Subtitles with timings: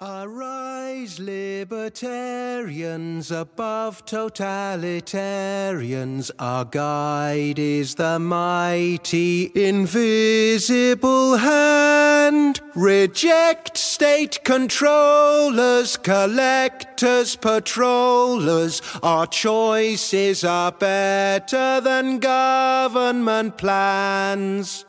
[0.00, 6.30] Arise, libertarians above totalitarians.
[6.38, 12.60] Our guide is the mighty invisible hand.
[12.76, 18.80] Reject state controllers, collectors, patrollers.
[19.02, 24.84] Our choices are better than government plans.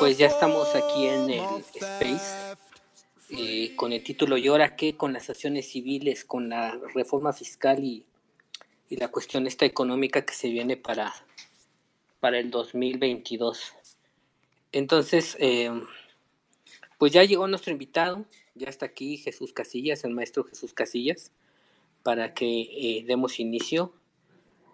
[0.00, 2.56] Pues ya estamos aquí en el Space
[3.30, 4.96] eh, con el título ¿Y ahora qué?
[4.96, 8.04] Con las acciones civiles, con la reforma fiscal y,
[8.90, 11.12] la cuestión esta económica que se viene para,
[12.20, 13.74] para el 2022.
[14.72, 15.70] Entonces, eh,
[16.98, 21.32] pues ya llegó nuestro invitado, ya está aquí Jesús Casillas, el maestro Jesús Casillas,
[22.02, 23.92] para que eh, demos inicio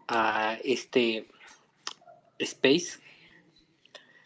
[0.06, 1.26] a este
[2.40, 3.00] Space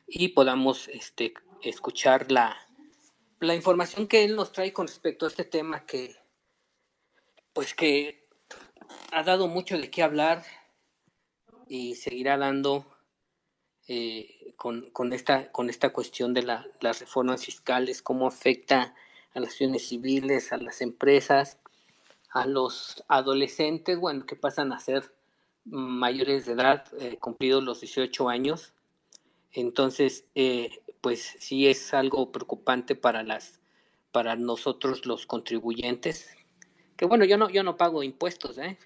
[0.07, 2.57] y podamos este, escuchar la,
[3.41, 6.17] la información que él nos trae con respecto a este tema que
[7.53, 8.29] pues que
[9.13, 10.45] ha dado mucho de qué hablar
[11.69, 12.85] y seguirá dando
[13.87, 18.95] eh, con, esta, con esta cuestión de la, las reformas fiscales, cómo afecta
[19.35, 21.59] a las acciones civiles, a las empresas,
[22.31, 25.14] a los adolescentes, bueno, que pasan a ser
[25.65, 28.73] mayores de edad, eh, cumplidos los 18 años.
[29.53, 33.61] Entonces, eh, pues sí es algo preocupante para las
[34.13, 36.29] para nosotros los contribuyentes.
[36.97, 38.79] Que bueno, yo no yo no pago impuestos, ¿eh?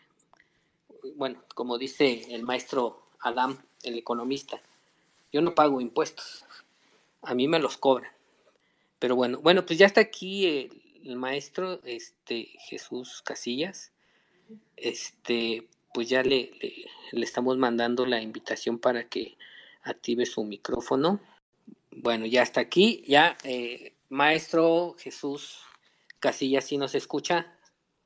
[1.16, 4.60] Bueno, como dice el maestro Adam, el economista,
[5.32, 6.44] yo no pago impuestos.
[7.22, 8.12] A mí me los cobran.
[8.98, 13.92] Pero bueno, bueno, pues ya está aquí el, el maestro este Jesús Casillas.
[14.76, 16.52] Este, pues ya le,
[17.12, 19.36] le, estamos mandando la invitación para que
[19.82, 21.20] active su micrófono.
[21.90, 25.60] Bueno, ya está aquí, ya eh, maestro Jesús
[26.20, 27.54] Casillas, ¿sí nos escucha?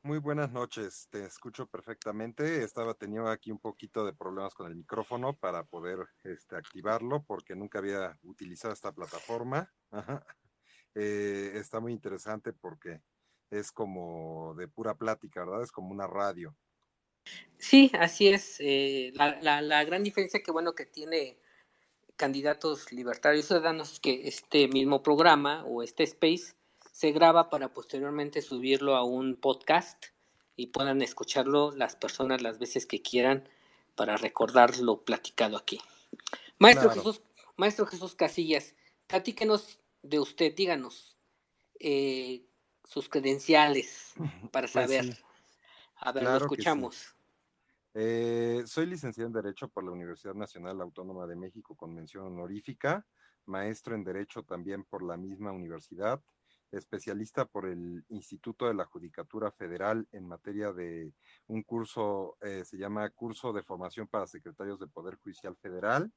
[0.05, 2.65] Muy buenas noches, te escucho perfectamente.
[2.65, 7.55] Estaba teniendo aquí un poquito de problemas con el micrófono para poder este, activarlo porque
[7.55, 9.73] nunca había utilizado esta plataforma.
[10.95, 13.01] Eh, está muy interesante porque
[13.49, 15.63] es como de pura plática, ¿verdad?
[15.63, 16.55] Es como una radio.
[17.59, 18.57] Sí, así es.
[18.59, 21.39] Eh, la, la, gran diferencia que bueno que tiene
[22.17, 26.55] candidatos libertarios ciudadanos es que este mismo programa o este space
[26.93, 30.07] se graba para posteriormente subirlo a un podcast
[30.57, 33.49] y puedan escucharlo las personas las veces que quieran
[33.95, 35.81] para recordar lo platicado aquí.
[36.59, 37.23] Maestro Jesús,
[37.57, 38.75] Maestro Jesús Casillas,
[39.07, 41.17] platíquenos de usted, díganos
[41.81, 42.45] eh,
[42.85, 44.15] sus credenciales
[44.51, 45.17] para pues saber.
[46.05, 47.17] A ver, lo escuchamos.
[47.95, 53.07] Eh, soy licenciado en Derecho por la Universidad Nacional Autónoma de México con mención honorífica,
[53.47, 56.21] maestro en Derecho también por la misma universidad,
[56.73, 61.13] especialista por el Instituto de la Judicatura Federal en materia de
[61.47, 66.11] un curso, eh, se llama Curso de Formación para Secretarios de Poder Judicial Federal.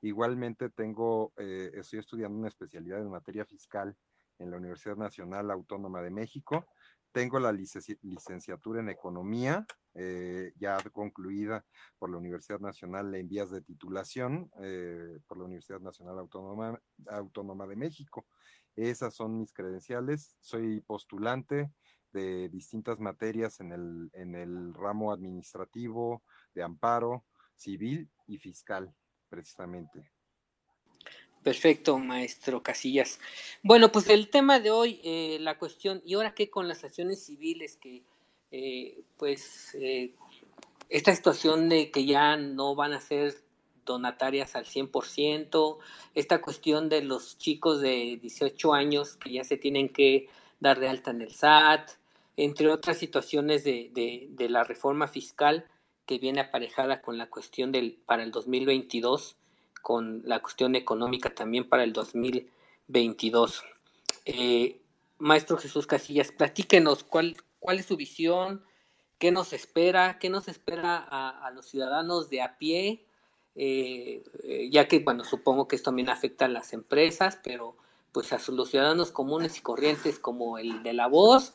[0.00, 3.94] Igualmente tengo, eh, estoy estudiando una especialidad en materia fiscal
[4.38, 6.66] en la Universidad Nacional Autónoma de México
[7.16, 11.64] tengo la licenciatura en Economía, eh, ya concluida
[11.98, 16.78] por la Universidad Nacional en vías de titulación, eh, por la Universidad Nacional Autónoma,
[17.08, 18.26] Autónoma de México.
[18.74, 20.36] Esas son mis credenciales.
[20.42, 21.72] Soy postulante
[22.12, 26.22] de distintas materias en el, en el ramo administrativo,
[26.52, 28.94] de amparo, civil y fiscal,
[29.30, 30.15] precisamente.
[31.46, 33.20] Perfecto, maestro Casillas.
[33.62, 37.24] Bueno, pues el tema de hoy, eh, la cuestión, ¿y ahora qué con las acciones
[37.24, 37.76] civiles?
[37.76, 38.02] Que,
[38.50, 40.12] eh, pues, eh,
[40.88, 43.32] esta situación de que ya no van a ser
[43.84, 45.78] donatarias al 100%,
[46.16, 50.28] esta cuestión de los chicos de 18 años que ya se tienen que
[50.58, 51.92] dar de alta en el SAT,
[52.36, 55.64] entre otras situaciones de, de, de la reforma fiscal
[56.06, 59.36] que viene aparejada con la cuestión del para el 2022
[59.82, 63.64] con la cuestión económica también para el 2022.
[64.24, 64.80] Eh,
[65.18, 68.64] Maestro Jesús Casillas, platíquenos cuál, cuál es su visión,
[69.18, 73.06] qué nos espera, qué nos espera a, los ciudadanos de a pie,
[73.54, 77.76] eh, eh, ya que, bueno, supongo que esto también afecta a las empresas, pero
[78.12, 81.54] pues a los ciudadanos comunes y corrientes como el de la voz,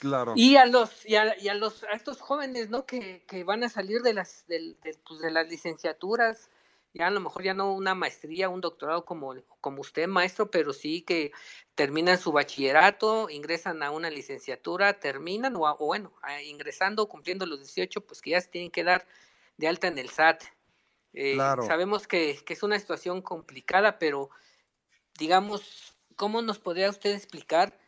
[0.00, 0.32] Claro.
[0.34, 2.86] Y a los, y a, y a los, a estos jóvenes, ¿no?
[2.86, 4.74] Que, que van a salir de las, de,
[5.06, 6.48] pues, de las licenciaturas,
[6.92, 10.72] ya a lo mejor ya no una maestría, un doctorado como, como usted, maestro, pero
[10.72, 11.32] sí que
[11.74, 16.12] terminan su bachillerato, ingresan a una licenciatura, terminan, o, bueno,
[16.44, 19.06] ingresando, cumpliendo los 18, pues que ya se tienen que dar
[19.56, 20.42] de alta en el SAT.
[21.12, 24.30] Eh, sabemos que, que, es una situación complicada, pero
[25.18, 27.78] digamos, cómo nos podría usted explicar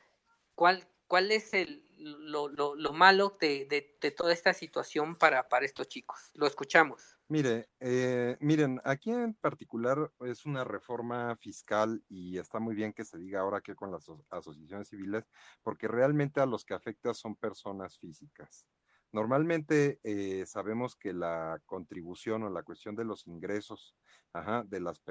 [0.54, 5.48] cuál, cuál es el, lo, lo, lo malo de, de, de, toda esta situación para,
[5.48, 6.30] para estos chicos?
[6.34, 7.16] Lo escuchamos.
[7.32, 13.06] Mire, eh, miren, aquí en particular es una reforma fiscal y está muy bien que
[13.06, 15.30] se diga ahora que con las asociaciones civiles,
[15.62, 18.68] porque realmente a los que afecta son personas físicas.
[19.12, 23.94] Normalmente eh, sabemos que la contribución o la cuestión de los ingresos
[24.32, 25.02] ajá, de, las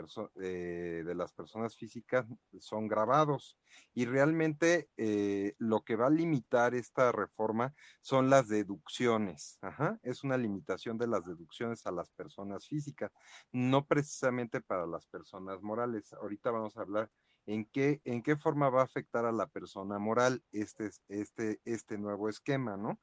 [0.42, 2.26] eh, de las personas físicas
[2.58, 3.60] son grabados
[3.94, 9.60] y realmente eh, lo que va a limitar esta reforma son las deducciones.
[9.62, 13.12] Ajá, es una limitación de las deducciones a las personas físicas,
[13.52, 16.12] no precisamente para las personas morales.
[16.14, 17.12] Ahorita vamos a hablar
[17.46, 21.98] en qué, en qué forma va a afectar a la persona moral este, este, este
[21.98, 23.00] nuevo esquema, ¿no?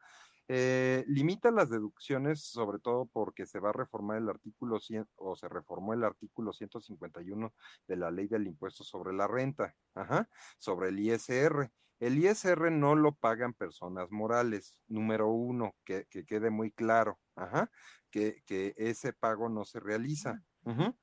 [0.50, 5.36] Eh, limita las deducciones, sobre todo porque se va a reformar el artículo 100 o
[5.36, 7.52] se reformó el artículo 151
[7.86, 11.70] de la ley del impuesto sobre la renta, ajá, sobre el ISR.
[12.00, 17.70] El ISR no lo pagan personas morales, número uno, que, que quede muy claro, ajá,
[18.10, 20.42] que, que, ese pago no se realiza.
[20.64, 20.94] Uh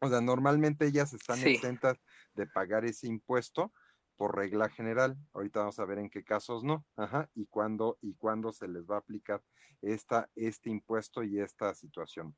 [0.00, 1.54] O sea, normalmente ellas están sí.
[1.54, 1.96] exentas
[2.34, 3.72] de pagar ese impuesto,
[4.16, 5.16] por regla general.
[5.32, 8.84] Ahorita vamos a ver en qué casos no, ajá, y cuándo y cuándo se les
[8.86, 9.42] va a aplicar
[9.82, 12.36] esta, este impuesto y esta situación.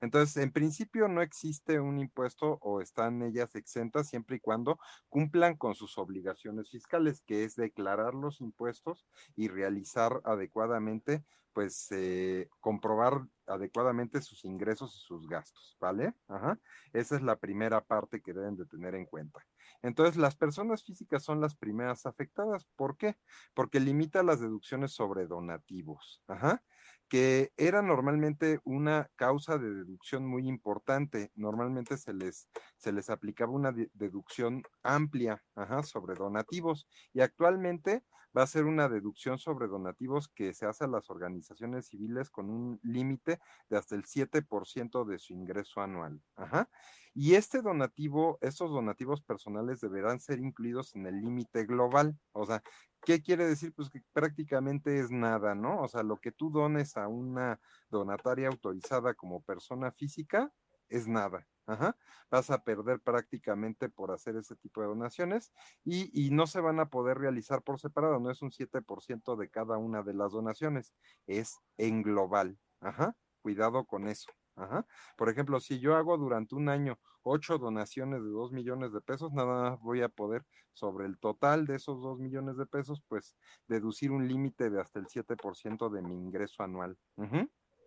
[0.00, 5.56] Entonces, en principio no existe un impuesto o están ellas exentas siempre y cuando cumplan
[5.56, 9.06] con sus obligaciones fiscales, que es declarar los impuestos
[9.36, 16.14] y realizar adecuadamente, pues, eh, comprobar adecuadamente sus ingresos y sus gastos, ¿vale?
[16.28, 16.60] Ajá.
[16.92, 19.46] Esa es la primera parte que deben de tener en cuenta.
[19.82, 22.66] Entonces, las personas físicas son las primeras afectadas.
[22.76, 23.16] ¿Por qué?
[23.54, 26.62] Porque limita las deducciones sobre donativos, ajá,
[27.08, 31.30] que era normalmente una causa de deducción muy importante.
[31.34, 35.42] Normalmente se les, se les aplicaba una de deducción amplia
[35.82, 38.04] sobre donativos y actualmente
[38.36, 42.50] va a ser una deducción sobre donativos que se hace a las organizaciones civiles con
[42.50, 46.20] un límite de hasta el 7% de su ingreso anual.
[46.36, 46.68] Ajá.
[47.14, 52.16] Y este donativo, estos donativos personales deberán ser incluidos en el límite global.
[52.32, 52.62] O sea,
[53.04, 53.72] ¿qué quiere decir?
[53.74, 55.82] Pues que prácticamente es nada, ¿no?
[55.82, 57.60] O sea, lo que tú dones a una
[57.90, 60.52] donataria autorizada como persona física
[60.88, 61.46] es nada.
[61.66, 61.96] Ajá.
[62.30, 65.52] Vas a perder prácticamente por hacer ese tipo de donaciones
[65.84, 69.50] y, y, no se van a poder realizar por separado, no es un 7% de
[69.50, 70.94] cada una de las donaciones,
[71.26, 72.58] es en global.
[72.80, 73.14] Ajá.
[73.42, 74.32] Cuidado con eso.
[74.58, 74.86] Ajá.
[75.16, 79.32] Por ejemplo, si yo hago durante un año ocho donaciones de dos millones de pesos,
[79.32, 83.36] nada más voy a poder sobre el total de esos dos millones de pesos, pues
[83.68, 86.98] deducir un límite de hasta el 7% de mi ingreso anual.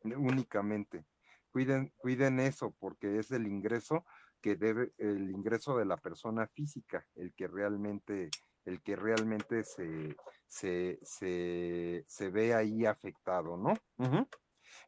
[0.03, 1.05] Únicamente.
[1.51, 4.05] Cuiden, cuiden eso porque es el ingreso
[4.41, 8.29] que debe, el ingreso de la persona física, el que realmente,
[8.63, 10.15] el que realmente se,
[10.47, 13.73] se, se, se ve ahí afectado, ¿no?
[13.97, 14.25] Uh.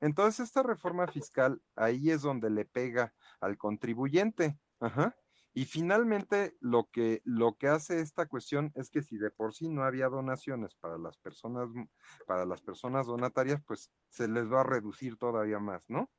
[0.01, 4.59] Entonces, esta reforma fiscal ahí es donde le pega al contribuyente.
[5.55, 9.69] Y finalmente, lo que, lo que hace esta cuestión es que si de por sí
[9.69, 11.69] no había donaciones para las personas,
[12.25, 16.09] para las personas donatarias, pues se les va a reducir todavía más, ¿no?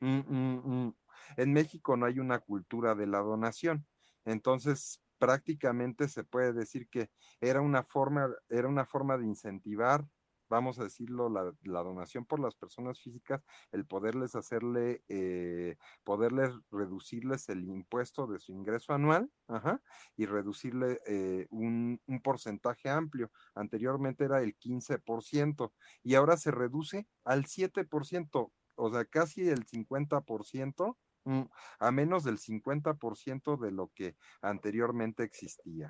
[0.00, 0.96] Mm, mm, mm.
[1.38, 3.86] En México no hay una cultura de la donación.
[4.26, 7.10] Entonces, prácticamente se puede decir que
[7.40, 10.04] era una forma, era una forma de incentivar
[10.52, 13.42] vamos a decirlo, la, donación por las personas físicas,
[13.72, 19.80] el poderles hacerle, eh, poderles reducirles el impuesto de su ingreso anual ajá,
[20.14, 23.30] y reducirle eh, un, un, porcentaje amplio.
[23.54, 30.98] Anteriormente era el 15% y ahora se reduce al 7%, o sea, casi el 50%.
[31.24, 31.42] Mm,
[31.78, 35.88] a menos del 50% de lo que anteriormente existía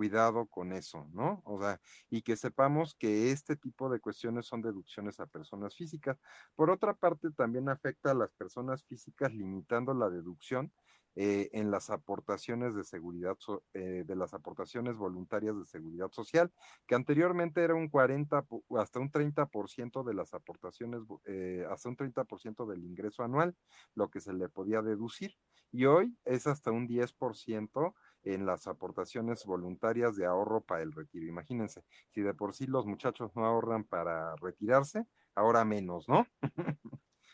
[0.00, 1.42] cuidado con eso, ¿no?
[1.44, 1.78] O sea,
[2.08, 6.16] y que sepamos que este tipo de cuestiones son deducciones a personas físicas.
[6.56, 10.72] Por otra parte, también afecta a las personas físicas limitando la deducción
[11.16, 13.36] eh, en las aportaciones de seguridad,
[13.74, 16.50] eh, de las aportaciones voluntarias de seguridad social,
[16.86, 18.46] que anteriormente era un 40,
[18.78, 23.54] hasta un 30% de las aportaciones, eh, hasta un 30% del ingreso anual,
[23.94, 25.34] lo que se le podía deducir,
[25.72, 31.26] y hoy es hasta un 10% en las aportaciones voluntarias de ahorro para el retiro.
[31.26, 36.26] Imagínense, si de por sí los muchachos no ahorran para retirarse, ahora menos, ¿no?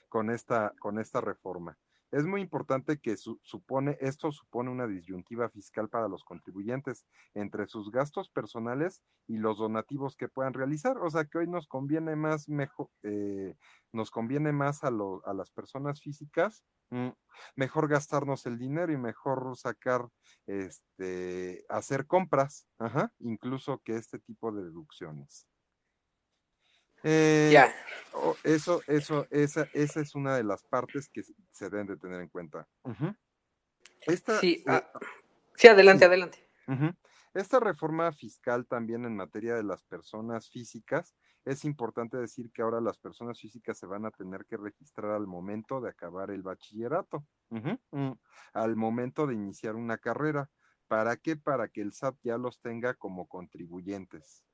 [0.08, 1.78] con, esta, con esta reforma.
[2.12, 7.90] Es muy importante que supone, esto supone una disyuntiva fiscal para los contribuyentes entre sus
[7.90, 10.98] gastos personales y los donativos que puedan realizar.
[10.98, 13.56] O sea que hoy nos conviene más mejor, eh,
[13.92, 17.08] nos conviene más a, a las personas físicas, mm,
[17.56, 20.08] mejor gastarnos el dinero y mejor sacar,
[20.46, 22.66] este, hacer compras,
[23.18, 25.48] incluso que este tipo de deducciones.
[27.08, 27.72] Eh, ya.
[28.42, 32.28] Eso, eso, esa, esa es una de las partes que se deben de tener en
[32.28, 32.66] cuenta.
[34.00, 34.90] Esta, sí, ah,
[35.54, 36.48] sí, adelante, adelante.
[37.32, 42.80] Esta reforma fiscal también en materia de las personas físicas, es importante decir que ahora
[42.80, 47.24] las personas físicas se van a tener que registrar al momento de acabar el bachillerato,
[47.50, 48.12] mm,
[48.52, 50.50] al momento de iniciar una carrera.
[50.88, 51.36] ¿Para qué?
[51.36, 54.44] Para que el SAT ya los tenga como contribuyentes.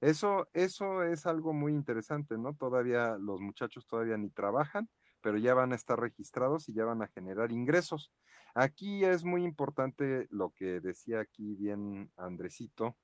[0.00, 2.54] Eso, eso es algo muy interesante, ¿no?
[2.54, 4.88] Todavía los muchachos todavía ni trabajan,
[5.20, 8.12] pero ya van a estar registrados y ya van a generar ingresos.
[8.54, 12.96] Aquí es muy importante lo que decía aquí bien Andresito,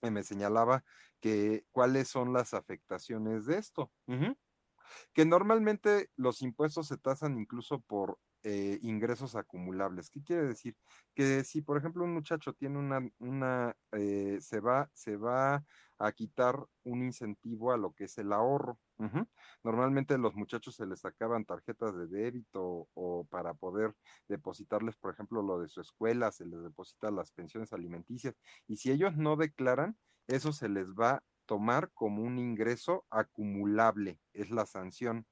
[0.00, 0.84] que me señalaba
[1.20, 3.92] que cuáles son las afectaciones de esto.
[5.12, 8.18] Que normalmente los impuestos se tasan incluso por
[8.50, 10.08] eh, ingresos acumulables.
[10.08, 10.74] ¿Qué quiere decir?
[11.14, 15.66] Que si, por ejemplo, un muchacho tiene una, una eh, se va, se va
[15.98, 18.80] a quitar un incentivo a lo que es el ahorro.
[19.62, 23.94] Normalmente los muchachos se les sacaban tarjetas de débito o, para poder
[24.28, 28.34] depositarles, por ejemplo, lo de su escuela, se les deposita las pensiones alimenticias.
[28.66, 34.20] Y si ellos no declaran, eso se les va a tomar como un ingreso acumulable,
[34.32, 35.26] es la sanción.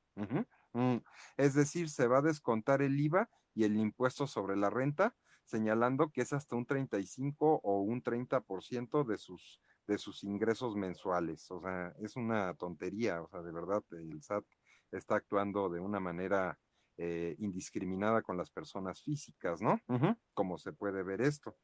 [0.76, 0.98] Mm,
[1.38, 5.16] es decir, se va a descontar el IVA y el impuesto sobre la renta,
[5.46, 11.50] señalando que es hasta un 35 o un 30% de sus, de sus ingresos mensuales.
[11.50, 14.44] O sea, es una tontería, o sea, de verdad, el SAT
[14.92, 16.58] está actuando de una manera
[16.98, 19.80] eh, indiscriminada con las personas físicas, ¿no?
[20.34, 21.56] Como se puede ver esto.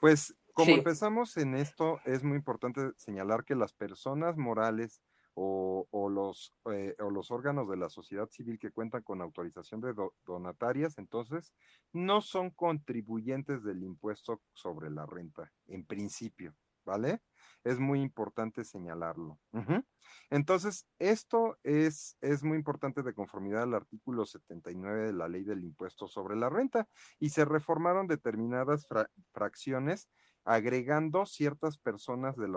[0.00, 5.00] Pues como empezamos en esto, es muy importante señalar que las personas morales
[5.34, 9.94] o, los, eh, o los órganos de la sociedad civil que cuentan con autorización de
[10.24, 11.52] donatarias, entonces
[11.92, 17.20] no son contribuyentes del impuesto sobre la renta, en principio, ¿vale?
[17.64, 19.38] Es muy importante señalarlo.
[20.30, 25.64] Entonces, esto es, es muy importante de conformidad al artículo 79 de la ley del
[25.64, 26.88] impuesto sobre la renta
[27.18, 28.86] y se reformaron determinadas
[29.32, 30.08] fracciones
[30.44, 32.48] agregando ciertas personas de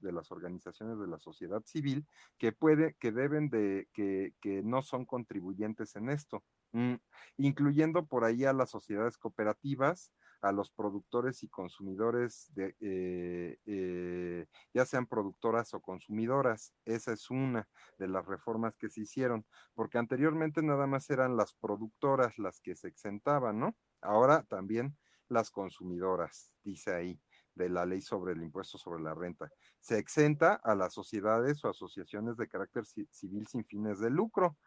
[0.00, 2.06] de las organizaciones de la sociedad civil
[2.38, 6.94] que puede, que deben de, que, que no son contribuyentes en esto, mm,
[7.38, 10.12] incluyendo por ahí a las sociedades cooperativas,
[10.42, 16.72] a los productores y consumidores de, eh, eh, ya sean productoras o consumidoras.
[16.86, 21.54] Esa es una de las reformas que se hicieron, porque anteriormente nada más eran las
[21.54, 23.76] productoras las que se exentaban, ¿no?
[24.00, 24.96] Ahora también
[25.30, 27.20] las consumidoras, dice ahí,
[27.54, 29.50] de la ley sobre el impuesto sobre la renta.
[29.80, 34.58] Se exenta a las sociedades o asociaciones de carácter civil sin fines de lucro.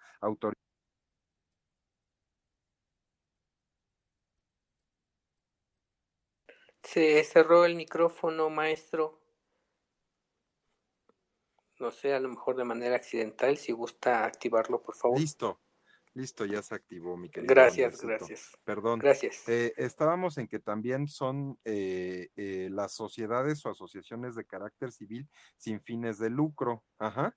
[6.84, 9.20] Se cerró el micrófono, maestro.
[11.79, 15.20] No sé, a lo mejor de manera accidental, si gusta activarlo, por favor.
[15.20, 15.62] Listo.
[16.15, 17.51] Listo, ya se activó, mi querido.
[17.51, 18.51] Gracias, gracias.
[18.63, 19.00] Perdón.
[19.00, 19.50] Gracias.
[19.50, 25.27] Eh, estábamos en que también son eh, eh, las sociedades o asociaciones de carácter civil
[25.58, 27.36] sin fines de lucro, ajá,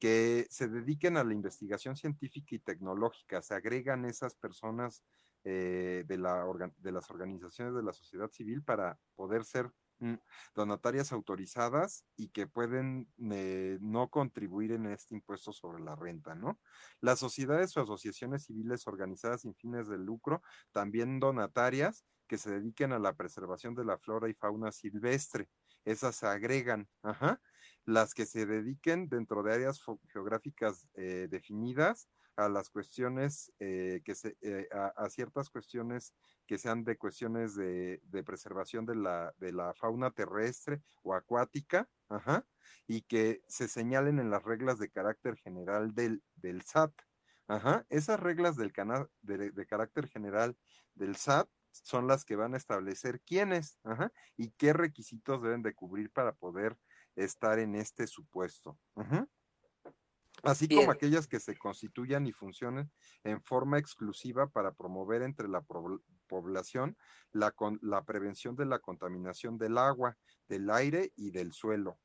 [0.00, 3.42] que se dediquen a la investigación científica y tecnológica.
[3.42, 5.04] Se agregan esas personas
[5.44, 6.44] de, la
[6.78, 9.70] de las organizaciones de la sociedad civil para poder ser
[10.54, 16.60] donatarias autorizadas y que pueden eh, no contribuir en este impuesto sobre la renta, ¿no?
[17.00, 22.92] Las sociedades o asociaciones civiles organizadas sin fines de lucro, también donatarias que se dediquen
[22.92, 25.48] a la preservación de la flora y fauna silvestre,
[25.84, 27.40] esas se agregan, ajá.
[27.84, 29.80] Las que se dediquen dentro de áreas
[30.12, 34.36] geográficas eh, definidas a las cuestiones eh, que se,
[34.72, 36.14] a, ciertas cuestiones
[36.46, 41.88] que sean de cuestiones de, preservación de la, de la, fauna terrestre o acuática,
[42.86, 46.92] y que se señalen en las reglas de carácter general del, del SAT.
[47.48, 47.84] Ajá.
[47.90, 50.56] Esas reglas del canal de, carácter general
[50.94, 53.78] del SAT son las que van a establecer quiénes
[54.36, 56.78] y qué requisitos deben de cubrir para poder
[57.16, 58.78] estar en este supuesto.
[58.94, 59.26] Ajá
[60.46, 62.90] así como aquellas que se constituyan y funcionen
[63.24, 65.62] en forma exclusiva para promover entre la
[66.26, 66.96] población
[67.32, 70.16] la, la, prevención de la contaminación del agua,
[70.48, 71.98] del aire y del suelo,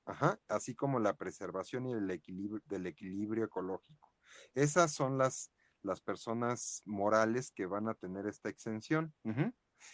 [0.48, 4.12] así como la preservación y el equilibrio, del equilibrio ecológico.
[4.54, 5.52] Esas son las,
[5.84, 9.14] las personas morales que van a tener esta exención.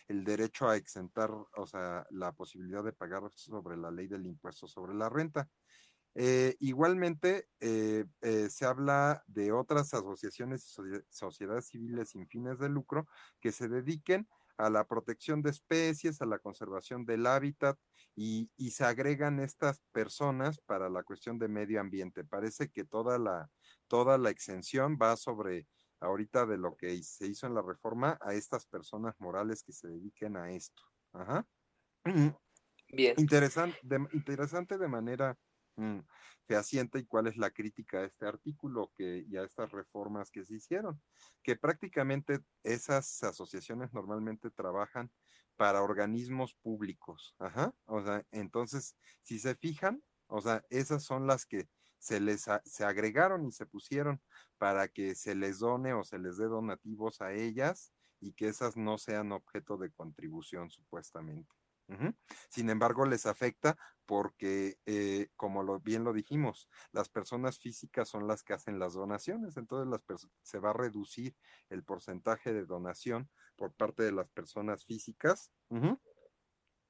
[0.07, 4.67] El derecho a exentar, o sea, la posibilidad de pagar sobre la ley del impuesto
[4.67, 5.49] sobre la renta.
[6.19, 12.69] Eh, igualmente, eh, eh, se habla de otras asociaciones y sociedades civiles sin fines de
[12.69, 13.07] lucro
[13.39, 17.77] que se dediquen a la protección de especies, a la conservación del hábitat
[18.15, 22.23] y, se agregan estas personas para la cuestión de medio ambiente.
[22.23, 23.51] Parece que toda la,
[23.87, 25.67] toda la exención va sobre
[25.99, 29.87] ahorita de lo que se hizo en la reforma a estas personas morales que se
[29.87, 30.81] dediquen a esto.
[31.13, 31.45] Ajá.
[32.89, 33.13] Bien.
[33.17, 33.77] Interesante,
[34.13, 35.37] interesante de manera
[36.45, 40.45] fehaciente y cuál es la crítica a este artículo que, y a estas reformas que
[40.45, 41.01] se hicieron,
[41.43, 45.11] que prácticamente esas asociaciones normalmente trabajan
[45.55, 47.35] para organismos públicos.
[47.39, 47.73] Ajá.
[47.85, 51.69] O sea, entonces, si se fijan, o sea, esas son las que
[51.99, 54.21] se les se agregaron y se pusieron
[54.57, 58.77] para que se les done o se les dé donativos a ellas y que esas
[58.77, 61.53] no sean objeto de contribución supuestamente.
[62.49, 68.27] Sin embargo, les afecta porque, eh, como lo, bien lo dijimos, las personas físicas son
[68.27, 70.03] las que hacen las donaciones, entonces las
[70.41, 71.35] se va a reducir
[71.69, 75.51] el porcentaje de donación por parte de las personas físicas.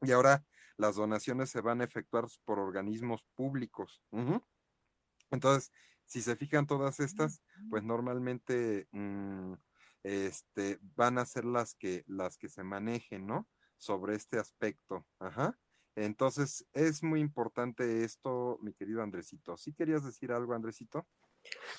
[0.01, 0.45] Y ahora
[0.77, 4.03] las donaciones se van a efectuar por organismos públicos.
[5.31, 5.71] Entonces,
[6.05, 9.53] si se fijan todas estas, pues normalmente mm,
[10.03, 13.47] este, van a ser las que, las que se manejen, ¿no?
[13.77, 15.05] Sobre este aspecto.
[15.19, 15.57] Ajá.
[15.95, 19.57] Entonces, es muy importante esto, mi querido Andresito.
[19.57, 21.07] ¿Sí querías decir algo, Andresito?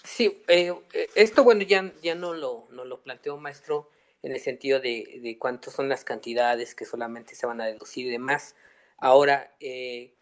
[0.02, 3.90] Sí, eh, eh, esto, bueno, ya, ya no, lo, no lo planteó, maestro,
[4.22, 8.06] en el sentido de, de cuántas son las cantidades que solamente se van a deducir
[8.06, 8.56] y demás.
[8.96, 10.16] Ahora, eh,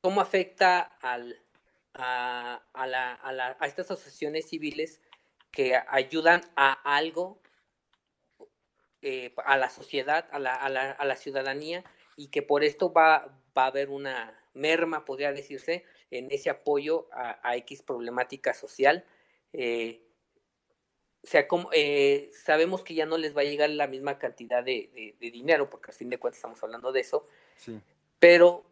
[0.00, 1.44] ¿cómo afecta al,
[1.92, 5.02] a, a, la, a, la, a estas asociaciones civiles
[5.50, 7.42] que ayudan a algo
[9.02, 11.84] eh, a la sociedad, a la, a, la, a la, ciudadanía,
[12.16, 17.08] y que por esto va, va a haber una merma, podría decirse, en ese apoyo
[17.12, 19.04] a, X problemática social.
[19.52, 20.02] Eh,
[21.22, 24.62] o sea, como, eh, sabemos que ya no les va a llegar la misma cantidad
[24.62, 27.26] de, de, dinero, porque al fin de cuentas estamos hablando de eso,
[27.56, 27.80] sí.
[28.18, 28.64] pero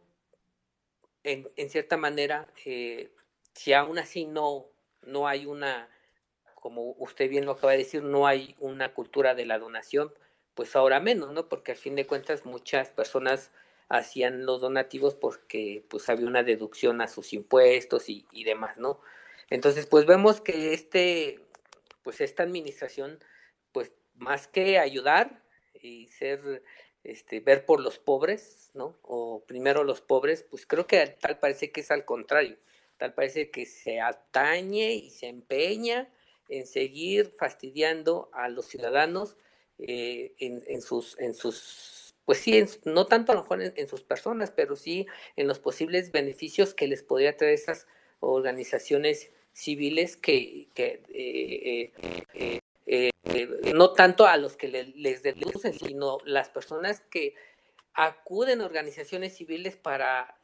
[1.25, 2.48] en, en, cierta manera,
[3.55, 4.66] si aún así no,
[5.03, 5.88] no hay una
[6.61, 10.12] como usted bien lo acaba de decir, no hay una cultura de la donación,
[10.55, 11.49] pues ahora menos, ¿no?
[11.49, 13.53] Porque al fin de cuentas muchas personas
[13.88, 19.01] hacían los donativos porque pues había una deducción a sus impuestos y, y demás, ¿no?
[19.51, 21.40] Entonces, pues vemos que este,
[22.03, 23.23] pues esta administración,
[23.73, 25.42] pues más que ayudar
[25.81, 26.62] y ser,
[27.05, 28.99] este, ver por los pobres, ¿no?
[29.03, 32.57] O primero los pobres, pues creo que tal parece que es al contrario,
[32.99, 36.09] tal parece que se atañe y se empeña
[36.48, 39.37] en seguir fastidiando a los ciudadanos
[39.78, 44.50] eh, en, sus, en sus, pues sí, no tanto a lo mejor en, sus personas,
[44.50, 45.06] pero sí
[45.37, 47.87] en los posibles beneficios que les podría traer esas
[48.18, 56.48] organizaciones civiles que, que eh, eh, no tanto a los que les deducen, sino las
[56.48, 57.34] personas que
[57.94, 60.40] acuden a organizaciones civiles para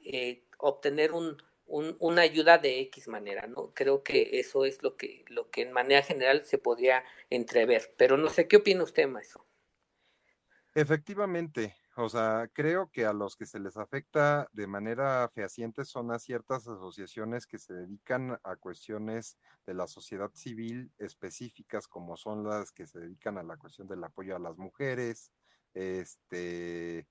[0.58, 3.72] obtener un, una ayuda de X manera, ¿no?
[3.74, 8.16] Creo que eso es lo que, lo que en manera general se podría entrever, pero
[8.16, 9.44] no sé, ¿qué opina usted, maestro?
[10.74, 16.10] Efectivamente, o sea, creo que a los que se les afecta de manera fehaciente son
[16.10, 22.44] a ciertas asociaciones que se dedican a cuestiones de la sociedad civil específicas, como son
[22.44, 25.32] las que se dedican a la cuestión del apoyo a las mujeres,
[25.72, 27.06] este,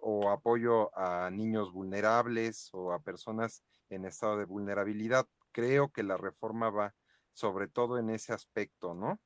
[0.00, 5.28] o apoyo a niños vulnerables o a personas en estado de vulnerabilidad.
[5.52, 6.94] Creo que la reforma va
[7.32, 9.20] sobre todo en ese aspecto, ¿no?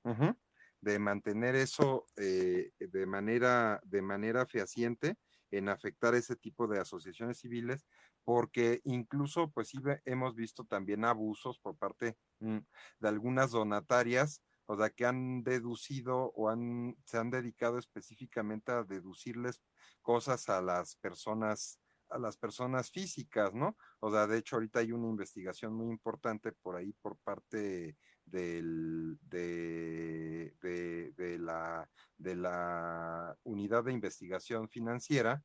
[0.80, 5.16] De mantener eso eh, de, manera, de manera fehaciente
[5.50, 7.86] en afectar ese tipo de asociaciones civiles,
[8.24, 9.72] porque incluso pues
[10.04, 12.58] hemos visto también abusos por parte mm,
[12.98, 18.84] de algunas donatarias, o sea, que han deducido o han, se han dedicado específicamente a
[18.84, 19.60] deducirles
[20.02, 23.76] cosas a las personas a las personas físicas, ¿no?
[24.00, 29.18] O sea, de hecho ahorita hay una investigación muy importante por ahí por parte del,
[29.22, 35.42] de, de, la, de la unidad de investigación financiera,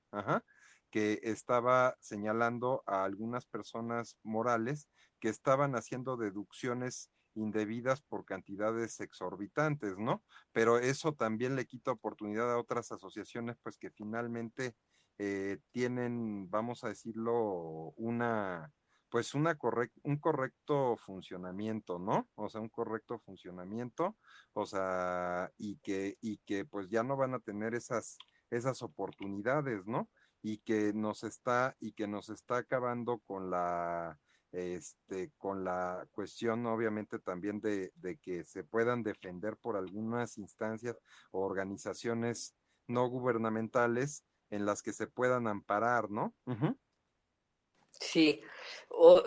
[0.89, 9.97] que estaba señalando a algunas personas morales que estaban haciendo deducciones indebidas por cantidades exorbitantes,
[9.99, 10.23] ¿no?
[10.53, 14.75] Pero eso también le quita oportunidad a otras asociaciones, pues que finalmente
[15.17, 18.73] eh, tienen, vamos a decirlo, una,
[19.09, 19.57] pues una
[20.03, 22.29] un correcto funcionamiento, ¿no?
[22.35, 24.17] O sea, un correcto funcionamiento,
[24.53, 28.17] o sea, y que, y que pues ya no van a tener esas,
[28.49, 30.09] esas oportunidades, ¿no?
[30.41, 34.19] Y que nos está, y que nos está acabando con la,
[34.51, 40.97] este, con la cuestión obviamente también de, de, que se puedan defender por algunas instancias
[41.31, 42.55] o organizaciones
[42.87, 46.33] no gubernamentales en las que se puedan amparar, ¿no?
[47.99, 48.41] Sí,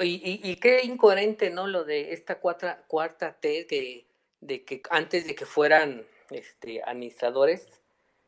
[0.00, 1.66] y, qué incoherente, ¿no?
[1.66, 4.06] Lo de esta cuarta, cuarta T, que,
[4.40, 7.80] de que antes de que fueran este, administradores,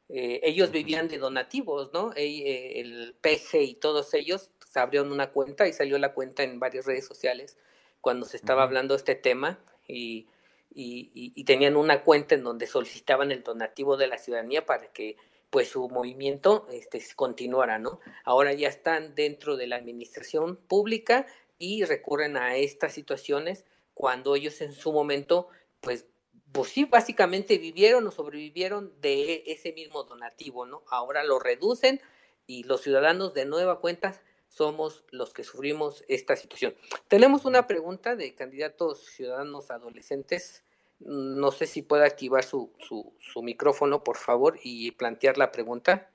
[0.08, 2.12] eh, ellos vivían de donativos, ¿no?
[2.16, 6.58] Eh, el PG y todos ellos se abrieron una cuenta y salió la cuenta en
[6.58, 7.56] varias redes sociales
[8.00, 10.26] cuando se estaba hablando de este tema y,
[10.72, 15.16] y, tenían una cuenta en donde solicitaban el donativo de la ciudadanía para que
[15.50, 18.00] pues su movimiento este, continuara, ¿no?
[18.24, 21.26] Ahora ya están dentro de la administración pública
[21.58, 25.48] y recurren a estas situaciones cuando ellos en su momento,
[25.80, 26.06] pues,
[26.52, 30.82] pues sí, básicamente vivieron o sobrevivieron de ese mismo donativo, ¿no?
[30.88, 32.00] Ahora lo reducen
[32.46, 36.74] y los ciudadanos de nueva cuenta somos los que sufrimos esta situación.
[37.08, 40.64] Tenemos una pregunta de candidatos ciudadanos adolescentes
[41.00, 46.10] no sé si puede activar su, su, su micrófono, por favor, y plantear la pregunta.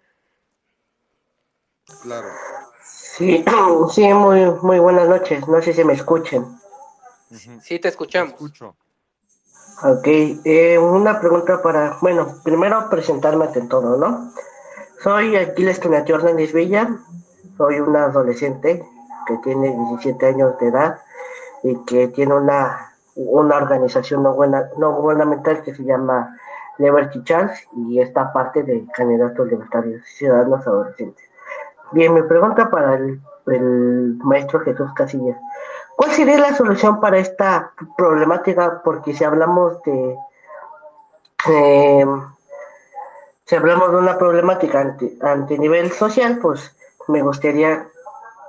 [2.02, 2.30] Claro.
[2.84, 3.44] Sí,
[3.92, 5.48] sí, muy, muy buenas noches.
[5.48, 6.46] No sé si me escuchen.
[7.62, 8.34] Sí, te escuchamos.
[8.34, 8.76] escucho.
[9.84, 10.08] Ok,
[10.46, 14.32] eh, una pregunta para, bueno, primero presentarme ante todo, ¿no?
[15.04, 16.98] Soy Aquiles Tunatio Hernández Villa,
[17.58, 18.88] soy una adolescente
[19.28, 21.02] que tiene 17 años de edad
[21.64, 26.38] y que tiene una una organización no, buena, no gubernamental que se llama
[26.78, 31.26] Liberty Chance y está parte de Candidatos Libertarios Ciudadanos Adolescentes.
[31.92, 33.20] Bien, mi pregunta para el,
[34.24, 35.38] maestro Jesús Casillas.
[35.96, 38.82] ¿Cuál sería la solución para esta problemática?
[38.84, 40.18] Porque si hablamos de...
[41.48, 42.22] Em,
[43.46, 46.76] si hablamos de una problemática ante, ante nivel social, pues
[47.08, 47.88] me gustaría,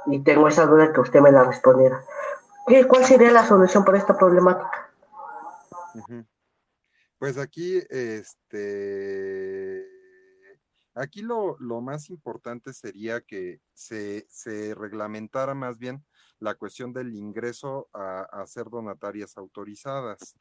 [0.07, 2.01] y tengo esa duda que usted me la respondiera.
[2.67, 4.93] ¿Cuál sería la solución para esta problemática?
[7.19, 9.87] Pues aquí, este,
[10.95, 14.27] aquí lo, más importante sería que se,
[14.75, 16.05] reglamentara más bien
[16.39, 20.37] la cuestión del ingreso a, a ser donatarias autorizadas.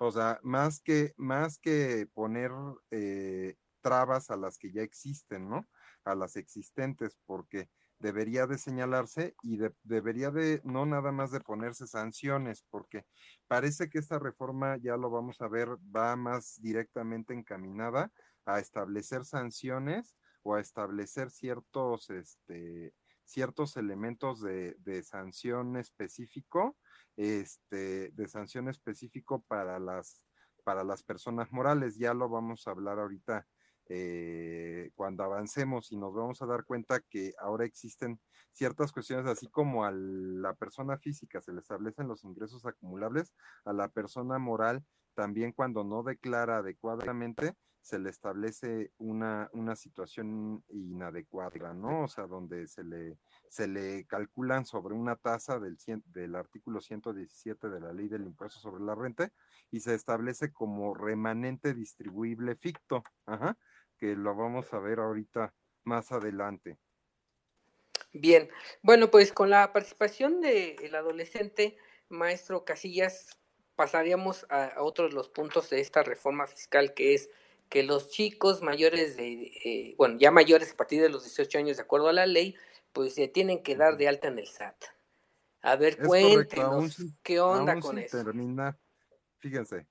[0.00, 2.50] O sea, más que, más que poner
[2.90, 5.66] eh, trabas a las que ya existen, ¿no?
[6.04, 7.68] A las existentes, porque
[7.98, 13.06] debería de señalarse y debería de no nada más de ponerse sanciones, porque
[13.46, 18.12] parece que esta reforma, ya lo vamos a ver, va más directamente encaminada
[18.46, 26.78] a establecer sanciones o a establecer ciertos, este, ciertos elementos de, de sanción específico,
[27.16, 30.24] este, de sanción específico para las,
[30.64, 31.98] para las personas morales.
[31.98, 33.46] Ya lo vamos a hablar ahorita
[33.88, 38.20] eh, cuando avancemos y nos vamos a dar cuenta que ahora existen
[38.50, 43.72] ciertas cuestiones, así como a la persona física se le establecen los ingresos acumulables, a
[43.72, 51.72] la persona moral también cuando no declara adecuadamente se le establece una, una situación inadecuada,
[51.72, 52.04] ¿no?
[52.04, 57.68] O sea, donde se le, se le calculan sobre una tasa del, del artículo 117
[57.70, 59.32] de la ley del impuesto sobre la renta
[59.70, 63.02] y se establece como remanente distribuible ficto.
[63.24, 63.56] Ajá
[63.98, 65.52] que lo vamos a ver ahorita
[65.84, 66.78] más adelante.
[68.12, 68.48] Bien,
[68.82, 71.76] bueno, pues con la participación del adolescente
[72.08, 73.38] maestro Casillas,
[73.76, 77.30] pasaríamos a, otros los puntos de esta reforma fiscal, que es
[77.68, 81.76] que los chicos mayores de, eh, bueno, ya mayores a partir de los 18 años,
[81.76, 82.56] de acuerdo a la ley,
[82.92, 84.84] pues se tienen que dar de alta en el SAT.
[85.60, 88.24] A ver, cuéntenos, ¿qué onda con eso?
[88.24, 88.78] Terminar,
[89.38, 89.86] fíjense,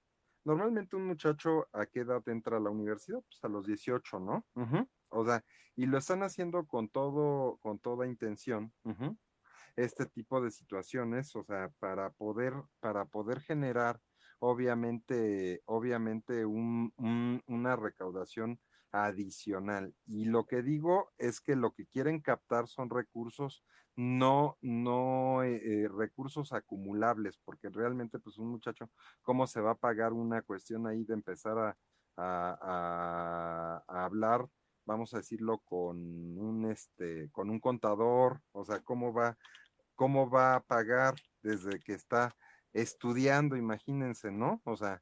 [0.48, 3.20] Normalmente un muchacho a qué edad entra a la universidad?
[3.20, 4.46] Pues a los 18, ¿no?
[5.10, 5.44] O sea,
[5.76, 8.72] y lo están haciendo con todo, con toda intención.
[9.76, 14.00] Este tipo de situaciones, o sea, para poder, para poder generar,
[14.40, 16.94] obviamente, obviamente, un,
[17.46, 18.58] una recaudación
[18.94, 19.96] adicional.
[20.06, 23.66] Y lo que digo es que lo que quieren captar son recursos,
[23.98, 28.90] no, no eh, eh, recursos acumulables, porque realmente, pues un muchacho,
[29.24, 31.78] ¿cómo se va a pagar una cuestión ahí de empezar a,
[32.16, 34.48] a, hablar,
[34.86, 35.98] vamos a decirlo, con
[36.38, 38.42] un, este, con un contador?
[38.52, 39.36] O sea, ¿cómo va,
[39.96, 42.36] cómo va a pagar desde que está
[42.74, 43.56] estudiando?
[43.58, 44.62] Imagínense, ¿no?
[44.66, 45.02] O sea,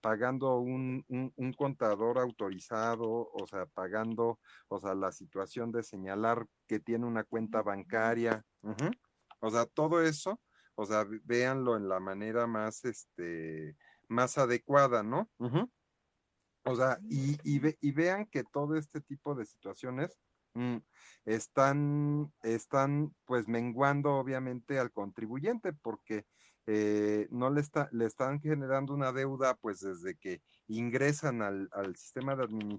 [0.00, 6.78] pagando un, un, contador autorizado, o sea, pagando, o sea, la situación de señalar que
[6.78, 8.44] tiene una cuenta bancaria.
[9.40, 10.40] O sea, todo eso,
[10.76, 15.28] o sea, véanlo en la manera más, este, más adecuada, ¿no?
[16.64, 20.16] O sea, y, y, vean que todo este tipo de situaciones
[20.54, 20.76] mm,
[21.24, 26.26] están, están pues menguando obviamente al contribuyente porque
[26.70, 32.36] eh, no le, está, le están generando una deuda pues desde que ingresan al, sistema
[32.36, 32.78] de,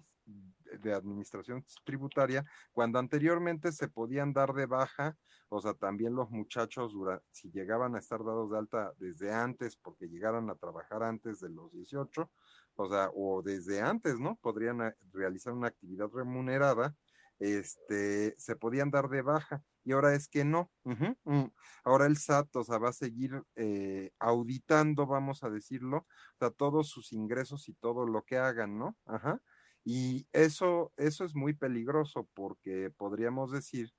[0.80, 6.94] de, administración tributaria, cuando anteriormente se podían dar de baja, o sea, también los muchachos,
[7.32, 11.50] si llegaban a estar dados de alta desde antes, porque llegaran a trabajar antes de
[11.50, 12.30] los 18,
[12.76, 14.36] o sea, o desde antes, ¿no?
[14.36, 16.96] Podrían eh, realizar una actividad remunerada,
[17.40, 20.72] este, se podían dar de baja y ahora es que no.
[20.84, 21.46] Mm.
[21.84, 27.14] Ahora el SAT, va a seguir eh, auditando, vamos a decirlo, o sea, todos sus
[27.14, 28.98] ingresos y todo lo que hagan, ¿no?
[29.06, 29.42] Ajá.
[29.84, 33.92] Y eso, eso es muy peligroso porque podríamos decir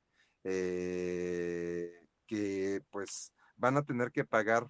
[0.44, 1.90] eh,
[2.26, 4.68] que pues van a tener que pagar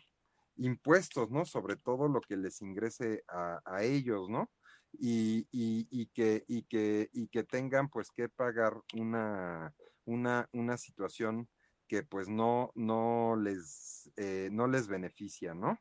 [0.57, 1.45] impuestos, ¿no?
[1.45, 4.51] Sobre todo lo que les ingrese a, ellos, ¿no?
[4.93, 9.75] Y, y, que, y, que, y que tengan pues que pagar una,
[10.05, 11.49] una, una situación
[11.87, 15.81] que pues no, no, les, eh, no les beneficia, ¿no?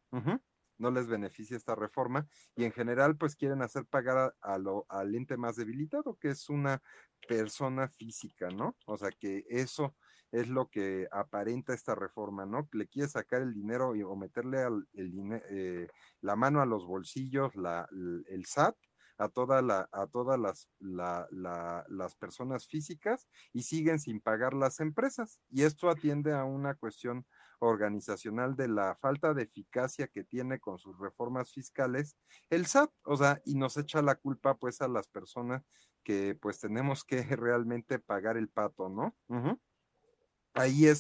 [0.77, 5.13] No les beneficia esta reforma y en general pues quieren hacer pagar a, lo, al
[5.13, 6.81] ente más debilitado, que es una
[7.27, 8.77] persona física, ¿no?
[8.85, 9.95] O sea que eso
[10.31, 12.67] es lo que aparenta esta reforma, ¿no?
[12.71, 15.87] Le quiere sacar el dinero o meterle el eh,
[16.21, 18.75] la mano a los bolsillos, la, el SAT,
[19.19, 25.39] a, la, a todas las, las personas físicas y siguen sin pagar las empresas.
[25.49, 27.25] Y esto atiende a una cuestión
[27.60, 32.15] organizacional de la falta de eficacia que tiene con sus reformas fiscales
[32.49, 35.63] el SAT, o sea, y nos echa la culpa pues a las personas
[36.03, 39.15] que pues tenemos que realmente pagar el pato, ¿no?
[40.53, 40.95] ahí e,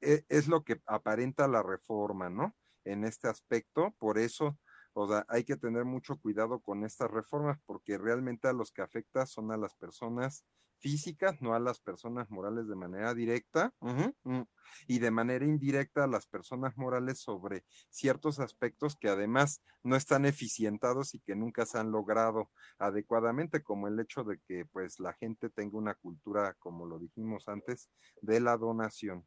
[0.00, 2.54] e, es, lo que aparenta la reforma, ¿no?
[2.84, 4.58] En este aspecto, por eso,
[4.92, 8.82] o sea, hay que tener mucho cuidado con estas reformas, porque realmente a los que
[8.82, 10.44] afecta son a las personas
[10.80, 14.40] físicas, no a las personas morales de manera directa, mm,
[14.86, 20.24] y de manera indirecta a las personas morales sobre ciertos aspectos que además no están
[20.24, 25.12] eficientados y que nunca se han logrado adecuadamente, como el hecho de que pues la
[25.12, 27.90] gente tenga una cultura, como lo dijimos antes,
[28.22, 29.26] de la donación.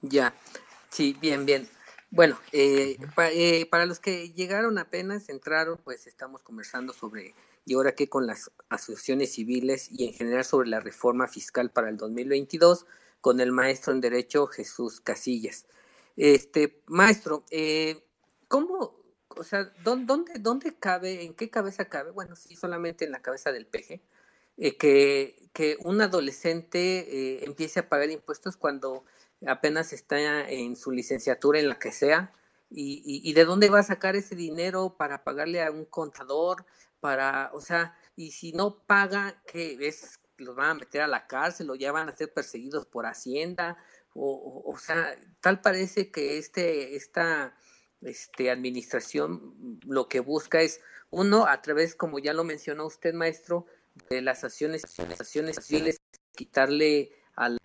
[0.00, 0.32] Ya,
[0.90, 1.68] sí, bien, bien.
[2.10, 2.98] Bueno, eh,
[3.32, 8.26] eh, para los que llegaron apenas, entraron, pues estamos conversando sobre y ahora qué con
[8.26, 12.86] las asociaciones civiles y en general sobre la reforma fiscal para el 2022
[13.20, 15.66] con el maestro en Derecho Jesús Casillas.
[16.16, 18.02] Este, maestro, eh,
[18.48, 18.96] ¿cómo,
[19.28, 22.10] o sea, ¿dónde, dónde cabe, en qué cabeza cabe?
[22.10, 24.02] Bueno, sí, solamente en la cabeza del peje,
[24.56, 29.04] eh, que, que un adolescente eh, empiece a pagar impuestos cuando
[29.46, 32.32] apenas está en su licenciatura en la que sea,
[32.72, 36.64] y, de dónde va a sacar ese dinero para pagarle a un contador,
[37.00, 41.26] para, o sea, y si no paga, que es, los van a meter a la
[41.26, 43.76] cárcel o ya van a ser perseguidos por Hacienda,
[44.14, 47.56] o, o, sea, tal parece que este, esta
[48.02, 53.66] este, administración lo que busca es, uno, a través, como ya lo mencionó usted, maestro,
[54.08, 54.84] de las acciones,
[55.18, 56.00] acciones civiles,
[56.36, 57.12] quitarle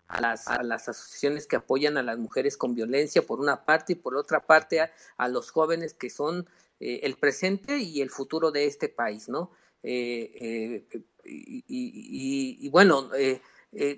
[0.07, 3.93] a, las, a, las, asociaciones que apoyan a las mujeres con violencia, por una parte,
[3.93, 6.47] y por otra parte a los jóvenes que son
[6.79, 9.51] eh, el presente y el futuro de este país, ¿no?
[9.81, 13.09] Eh, eh, y, bueno,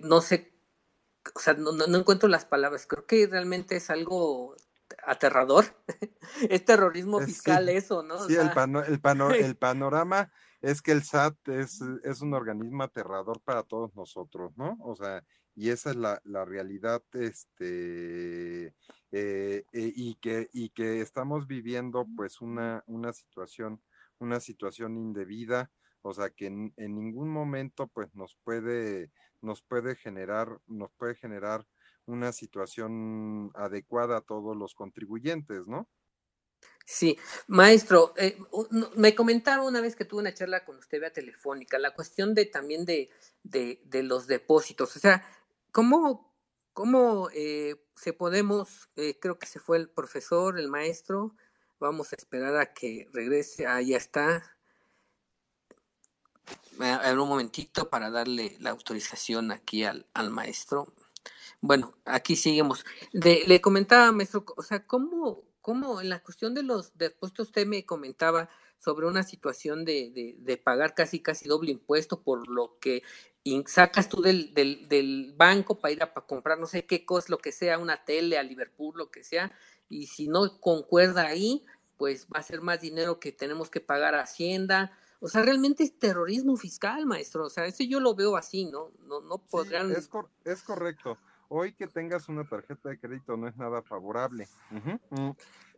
[0.03, 0.53] no sé,
[1.33, 4.55] o sea, no, no, encuentro las palabras, creo que realmente es algo
[5.05, 5.65] aterrador,
[6.49, 8.19] es terrorismo fiscal eso, ¿no?
[8.27, 8.51] Sí, el,
[9.35, 14.77] el, panorama es que el SAT es, es un organismo aterrador para todos nosotros, ¿no?
[14.81, 15.23] O sea,
[15.57, 18.73] y esa es la, la realidad, este, eh,
[19.11, 23.81] eh, y, que, y que estamos viviendo pues una, una situación,
[24.19, 25.71] una situación indebida,
[26.03, 29.09] o sea que en, ningún momento pues nos puede,
[29.41, 31.65] nos puede generar, nos puede generar
[32.05, 35.89] una situación adecuada a todos los contribuyentes, ¿no?
[36.85, 37.17] Sí,
[37.47, 38.37] maestro, eh,
[38.95, 42.45] me comentaba una vez que tuve una charla con usted vía telefónica, la cuestión de
[42.45, 43.09] también de,
[43.43, 45.27] de, de los depósitos, o sea,
[45.77, 46.33] ¿cómo,
[46.73, 51.35] ¿Cómo eh, se podemos, eh, creo que se fue el profesor, el maestro,
[51.79, 54.57] vamos a esperar a que regrese, ahí está,
[56.79, 60.91] en un momentito para darle la autorización aquí al, al maestro.
[61.61, 62.83] Bueno, aquí seguimos.
[63.11, 67.85] le comentaba, maestro, o sea, ¿cómo, ¿cómo en la cuestión de los depósitos usted me
[67.85, 73.03] comentaba sobre una situación de, de, pagar casi casi doble impuesto por lo que
[73.67, 77.37] sacas tú del, del, del banco para ir a comprar no sé qué cosa, lo
[77.37, 79.51] que sea, una tele a Liverpool, lo que sea,
[79.89, 81.65] y si no concuerda ahí,
[81.97, 84.91] pues va a ser más dinero que tenemos que pagar a Hacienda.
[85.19, 87.45] O sea, realmente es terrorismo fiscal, maestro.
[87.45, 88.91] O sea, eso yo lo veo así, ¿no?
[89.07, 89.91] No, no podrían...
[89.91, 90.09] es,
[90.45, 91.17] es correcto.
[91.49, 94.47] Hoy que tengas una tarjeta de crédito no es nada favorable.
[95.09, 95.31] Mm,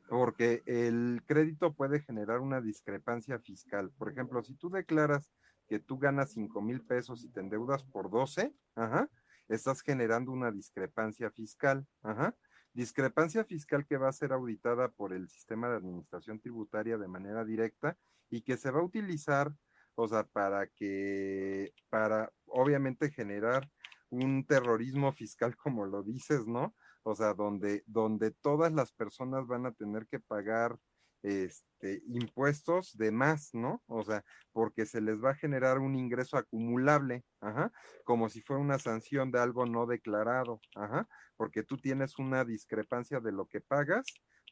[0.09, 3.91] porque el crédito puede generar una discrepancia fiscal.
[3.97, 5.29] Por ejemplo, si tú declaras
[5.69, 9.07] que tú ganas 5 mil pesos y te endeudas por 12, ajá,
[9.47, 11.85] estás generando una discrepancia fiscal.
[12.01, 12.35] Ajá.
[12.73, 17.45] Discrepancia fiscal que va a ser auditada por el sistema de administración tributaria de manera
[17.45, 17.97] directa
[18.29, 19.53] y que se va a utilizar,
[19.95, 23.69] o sea, para que, para obviamente generar
[24.09, 26.75] un terrorismo fiscal, como lo dices, ¿no?
[27.03, 30.77] O sea, donde, donde todas las personas van a tener que pagar
[31.23, 33.83] este, impuestos de más, ¿no?
[33.87, 37.71] O sea, porque se les va a generar un ingreso acumulable, ajá,
[38.03, 43.19] como si fuera una sanción de algo no declarado, ajá, porque tú tienes una discrepancia
[43.19, 44.05] de lo que pagas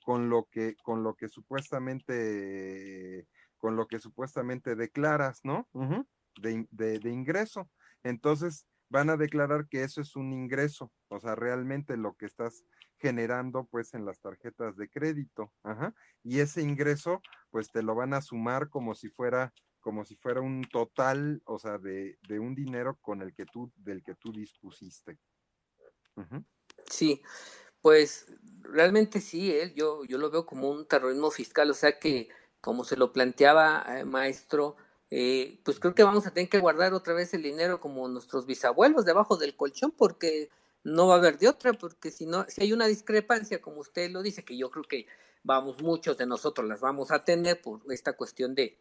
[0.03, 3.27] con lo que, con lo que supuestamente,
[3.57, 5.67] con lo que supuestamente declaras, ¿no?
[6.39, 7.69] de, de ingreso.
[8.03, 12.63] Entonces, van a declarar que eso es un ingreso, o sea, realmente lo que estás
[12.97, 18.13] generando pues en las tarjetas de crédito, ajá, y ese ingreso pues te lo van
[18.13, 22.55] a sumar como si fuera como si fuera un total, o sea, de, de un
[22.55, 25.17] dinero con el que tú, del que tú dispusiste.
[26.89, 27.21] Sí,
[27.81, 28.25] pues
[28.63, 29.73] realmente sí, ¿eh?
[29.75, 32.27] yo, yo lo veo como un terrorismo fiscal, o sea que
[32.59, 34.75] como se lo planteaba eh, maestro,
[35.09, 38.45] eh, pues creo que vamos a tener que guardar otra vez el dinero como nuestros
[38.45, 40.49] bisabuelos debajo del colchón porque
[40.87, 44.09] no va a haber de otra, porque si no, si hay una discrepancia, como usted
[44.09, 45.05] lo dice, que yo creo que
[45.43, 48.77] vamos, muchos de nosotros las vamos a tener por esta cuestión de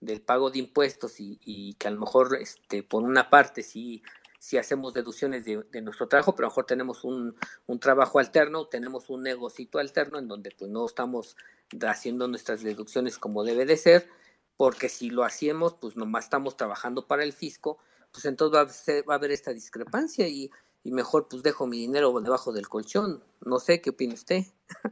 [0.00, 4.00] del pago de impuestos y, que a lo mejor este por una parte sí
[4.38, 7.34] si hacemos deducciones de, nuestro trabajo, pero a lo mejor tenemos un,
[7.66, 11.36] un, trabajo alterno, tenemos un negocito alterno en donde pues no estamos
[11.84, 14.08] haciendo nuestras deducciones como debe de ser,
[14.56, 17.78] porque si lo hacemos, pues nomás estamos trabajando para el fisco,
[18.12, 22.52] pues entonces va a, haber esta discrepancia y, y, mejor pues dejo mi dinero debajo
[22.52, 23.22] del colchón.
[23.40, 24.44] No sé, ¿qué opina usted?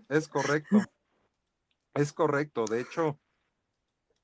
[0.08, 0.78] Es correcto.
[1.94, 2.64] Es correcto.
[2.66, 3.18] De hecho,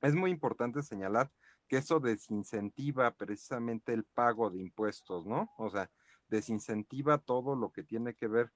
[0.01, 1.31] es muy importante señalar
[1.68, 5.51] que eso desincentiva precisamente el pago de impuestos, ¿no?
[5.57, 5.90] O sea,
[6.29, 8.53] desincentiva todo lo que tiene que ver,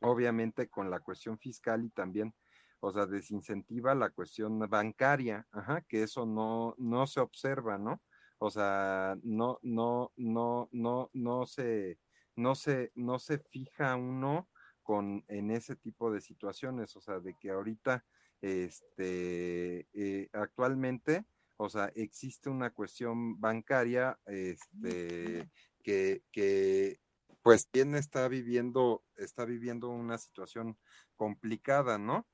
[0.00, 2.34] obviamente, con la cuestión fiscal y también
[2.80, 8.00] o sea, desincentiva la cuestión bancaria, ajá, que eso no, no se observa, ¿no?
[8.38, 11.98] O sea, no, no, no, no, no se,
[12.36, 14.48] no se, no se fija uno
[14.82, 18.04] con en ese tipo de situaciones, o sea, de que ahorita,
[18.40, 21.24] este, eh, actualmente,
[21.56, 25.50] o sea, existe una cuestión bancaria, este,
[25.82, 27.00] que, que
[27.42, 30.78] pues quien está viviendo, está viviendo una situación
[31.16, 32.26] complicada, ¿no?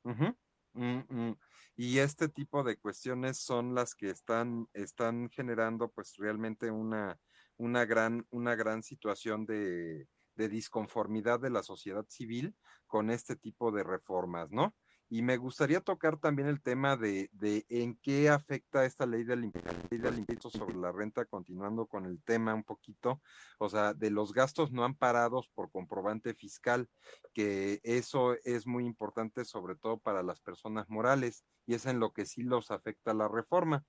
[0.75, 1.37] Mm, mm.
[1.77, 7.19] Y este tipo de cuestiones son las que están, están generando pues realmente una,
[7.57, 12.55] una, gran, una gran situación de, de disconformidad de la sociedad civil
[12.87, 14.75] con este tipo de reformas, ¿no?
[15.13, 19.45] Y me gustaría tocar también el tema de, de en qué afecta esta ley del,
[19.45, 23.21] impuesto sobre la renta, continuando con el tema un poquito,
[23.59, 26.89] o sea, de los gastos no amparados por comprobante fiscal,
[27.35, 32.15] que eso es muy importante sobre todo para las personas morales y es en lo
[32.15, 33.85] que sí los afecta la reforma.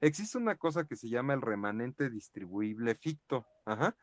[0.00, 3.94] Existe una cosa que se llama el remanente distribuible ficto, ajá,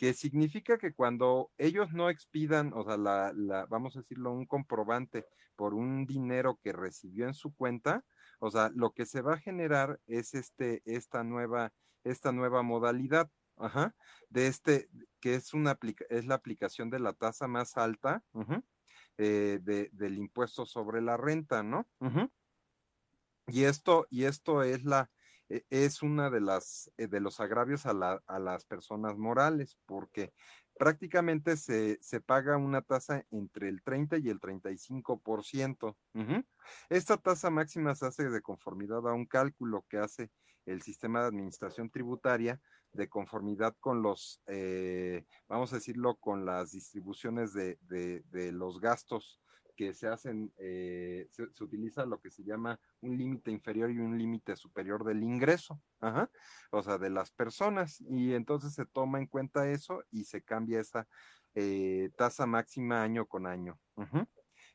[0.00, 4.46] que significa que cuando ellos no expidan, o sea, la, la, vamos a decirlo, un
[4.46, 8.06] comprobante por un dinero que recibió en su cuenta,
[8.38, 13.30] o sea, lo que se va a generar es este, esta nueva, esta nueva modalidad,
[13.58, 13.94] ajá,
[14.30, 14.88] de este,
[15.20, 18.24] que es una es la aplicación de la tasa más alta,
[19.18, 21.86] eh, de, del impuesto sobre la renta, ¿no?
[23.48, 25.10] Y esto, y esto es la,
[25.68, 30.32] es una de las eh, de los agravios a, la, a las personas morales, porque
[30.78, 35.96] prácticamente se, se, paga una tasa entre el 30 y el 35%.
[36.88, 40.30] Esta tasa máxima se hace de conformidad a un cálculo que hace
[40.64, 42.60] el sistema de administración tributaria
[42.92, 48.80] de conformidad con los, eh, vamos a decirlo, con las distribuciones de, de, de los
[48.80, 49.40] gastos
[49.80, 54.18] que se hacen, eh, se, utiliza lo que se llama un límite inferior y un
[54.18, 55.80] límite superior del ingreso,
[56.70, 60.80] o sea, de las personas, y entonces se toma en cuenta eso y se cambia
[60.80, 61.08] esa
[61.54, 63.80] eh, tasa máxima año con año.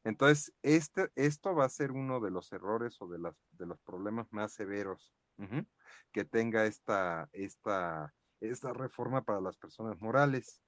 [0.03, 3.79] Entonces, este, esto va a ser uno de los errores o de, las, de los
[3.81, 5.13] problemas más severos
[6.11, 10.63] que tenga esta, esta, esta reforma para las personas morales.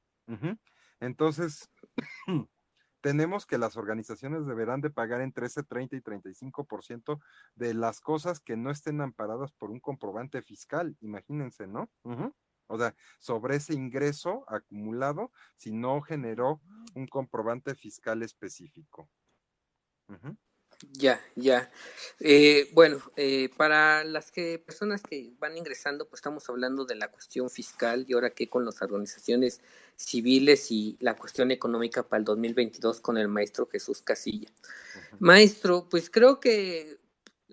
[1.00, 1.72] Entonces,
[3.02, 7.20] tenemos que las organizaciones deberán de pagar entre ese 30 y 35%
[7.56, 11.90] de las cosas que no estén amparadas por un comprobante fiscal, imagínense, ¿no?
[12.68, 16.62] O sea, sobre ese ingreso acumulado, si no generó
[16.96, 19.10] un comprobante fiscal específico.
[20.94, 21.72] Ya, ya.
[22.20, 27.10] Eh, bueno, eh, para las que personas que van ingresando, pues estamos hablando de la
[27.10, 29.62] cuestión fiscal y ahora qué con las organizaciones
[29.96, 34.50] civiles y la cuestión económica para el 2022 con el maestro Jesús Casilla.
[35.20, 36.98] Maestro, pues creo que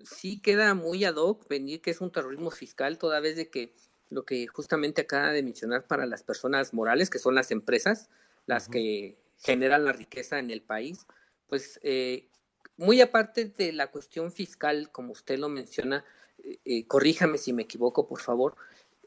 [0.03, 3.73] sí queda muy ad hoc venir que es un terrorismo fiscal, toda vez de que
[4.11, 8.09] lo que justamente acaba de mencionar para las personas morales, que son las empresas,
[8.45, 11.07] las que generan la riqueza en el país,
[11.47, 12.29] pues eh,
[12.77, 16.03] muy aparte de la cuestión fiscal, como usted lo menciona,
[16.43, 18.55] eh, eh, corríjame si me equivoco, por favor,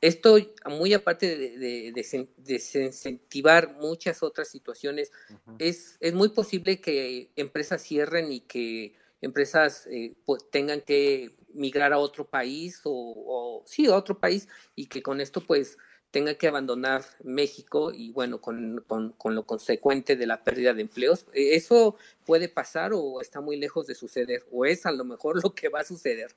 [0.01, 5.11] esto, muy aparte de, de, desincentivar muchas otras situaciones,
[5.59, 11.93] es, es muy posible que empresas cierren y que empresas eh, pues, tengan que migrar
[11.93, 15.79] a otro país o, o, sí, a otro país y que con esto pues
[16.11, 21.27] tenga que abandonar México y bueno, con, con, lo consecuente de la pérdida de empleos.
[21.35, 24.45] ¿E-, ¿Eso puede pasar o está muy lejos de suceder?
[24.51, 26.35] ¿O es a lo mejor lo que va a suceder?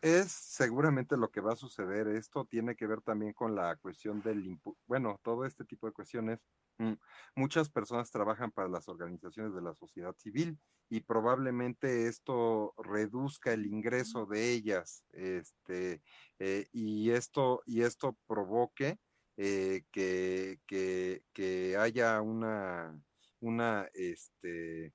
[0.00, 2.08] Es seguramente lo que va a suceder.
[2.08, 6.40] Esto tiene que ver también con la cuestión del, bueno, todo este tipo de cuestiones.
[6.78, 6.94] Mm,
[7.36, 10.58] muchas personas trabajan para las organizaciones de la sociedad civil
[10.88, 16.02] y probablemente esto reduzca el ingreso de ellas, este,
[16.38, 18.98] eh, y esto y esto provoque
[19.36, 22.94] eh, que, que, que, haya una
[23.40, 24.92] una este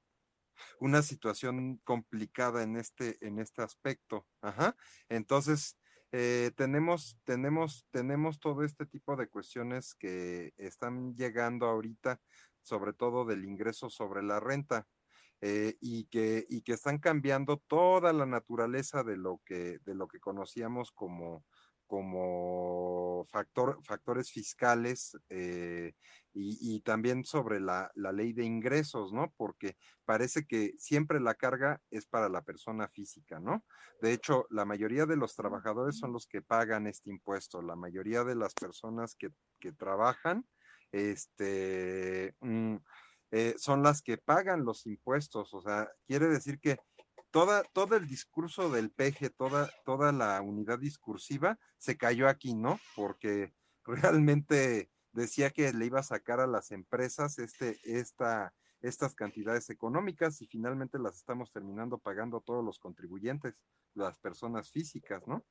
[0.79, 4.25] una situación complicada en este, en este aspecto.
[4.41, 4.75] Ajá.
[5.09, 5.77] Entonces,
[6.11, 12.21] eh, tenemos, tenemos, tenemos todo este tipo de cuestiones que están llegando ahorita,
[12.61, 14.87] sobre todo del ingreso sobre la renta.
[15.39, 20.07] Eh, y, que, y que están cambiando toda la naturaleza de lo que, de lo
[20.07, 21.45] que conocíamos como,
[21.87, 25.93] como factor, factores fiscales eh,
[26.33, 29.33] y, también sobre la, la, ley de ingresos, ¿no?
[29.37, 29.75] Porque
[30.05, 33.65] parece que siempre la carga es para la persona física, ¿no?
[34.01, 38.23] De hecho, la mayoría de los trabajadores son los que pagan este impuesto, la mayoría
[38.23, 40.45] de las personas que, que trabajan,
[40.91, 42.75] este, mm,
[43.31, 46.77] eh, son las que pagan los impuestos, o sea, quiere decir que
[47.31, 52.79] toda, todo el discurso del peje, toda, toda la unidad discursiva se cayó aquí, ¿no?
[52.95, 53.53] Porque
[53.85, 60.41] realmente decía que le iba a sacar a las empresas este, esta, estas cantidades económicas
[60.41, 63.63] y finalmente las estamos terminando pagando todos los contribuyentes,
[63.93, 65.43] las personas físicas, ¿no?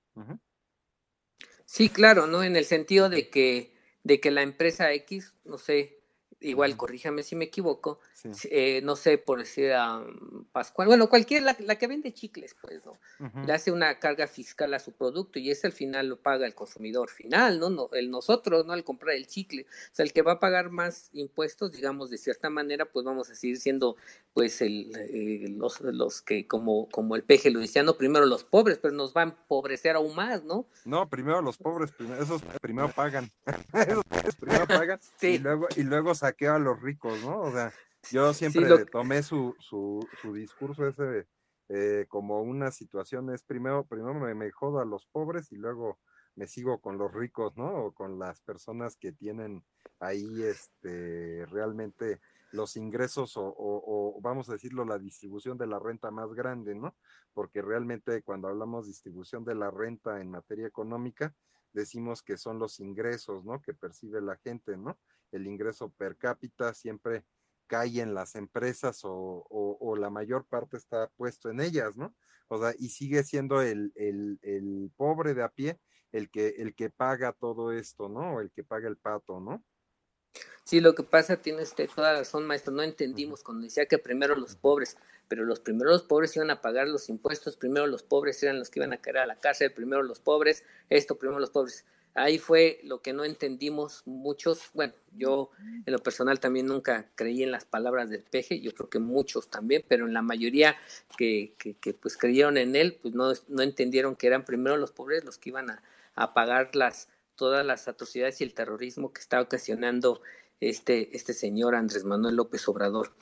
[1.64, 2.42] Sí, claro, ¿no?
[2.44, 3.74] En el sentido de que,
[4.04, 6.00] de que la empresa X, no sé,
[6.40, 7.98] igual corríjame si me equivoco,
[8.50, 10.04] eh, no sé, por decir a
[10.52, 12.98] Pascual, bueno, cualquier, la, que vende chicles, pues, ¿no?
[13.46, 16.54] Le hace una carga fiscal a su producto y ese al final lo paga el
[16.54, 17.70] consumidor final, ¿no?
[17.70, 18.72] no el nosotros, ¿no?
[18.72, 19.62] Al comprar el chicle.
[19.62, 23.30] O sea, el que va a pagar más impuestos, digamos, de cierta manera, pues vamos
[23.30, 23.96] a seguir siendo,
[24.34, 28.44] pues, el, eh, los, los que, como, como el peje lo decía, no, primero los
[28.44, 30.66] pobres, pero nos va a empobrecer aún más, ¿no?
[30.84, 33.30] No, primero los pobres, primero, esos primero pagan.
[33.72, 37.40] esos primero pagan y luego, y luego saqueo a los ricos, ¿no?
[37.40, 37.72] O sea,
[38.10, 41.26] yo siempre tomé su, su, su, discurso ese
[41.68, 45.98] eh, como una situación, es primero, primero me, me jodo a los pobres y luego
[46.34, 47.86] me sigo con los ricos, ¿no?
[47.86, 49.64] O con las personas que tienen
[50.00, 52.20] ahí este realmente
[52.52, 56.94] los ingresos o, o, vamos a decirlo, la distribución de la renta más grande, ¿no?
[57.34, 61.34] Porque realmente cuando hablamos distribución de la renta en materia económica,
[61.76, 63.60] decimos que son los ingresos, ¿no?
[63.60, 64.98] Que percibe la gente, ¿no?
[65.30, 67.24] El ingreso per cápita siempre
[67.66, 72.14] cae en las empresas o, o, la mayor parte está puesto en ellas, ¿no?
[72.48, 75.80] O sea, y sigue siendo el, el, el, pobre de a pie
[76.12, 78.36] el que, el que paga todo esto, ¿no?
[78.36, 79.64] O el que paga el pato, ¿no?
[80.64, 84.34] Sí, lo que pasa, tiene usted toda razón, maestro, no entendimos cuando decía que primero
[84.36, 84.96] los pobres,
[85.28, 88.70] pero los primeros los pobres iban a pagar los impuestos, primero los pobres eran los
[88.70, 91.84] que iban a caer a la cárcel, primero los pobres, esto, primero los pobres.
[92.14, 97.42] Ahí fue lo que no entendimos muchos, bueno, yo en lo personal también nunca creí
[97.42, 100.76] en las palabras del peje, yo creo que muchos también, pero en la mayoría
[101.18, 105.24] que, que, pues creyeron en él, pues no, no entendieron que eran primero los pobres
[105.24, 105.82] los que iban a,
[106.14, 110.22] a pagar las todas las atrocidades y el terrorismo que está ocasionando
[110.60, 113.12] este, este señor Andrés Manuel López Obrador.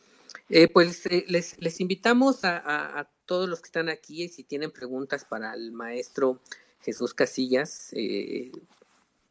[0.48, 5.54] Eh, pues eh, les, invitamos a, todos los que están aquí, si tienen preguntas para
[5.54, 6.40] el maestro
[6.80, 8.52] Jesús Casillas, eh,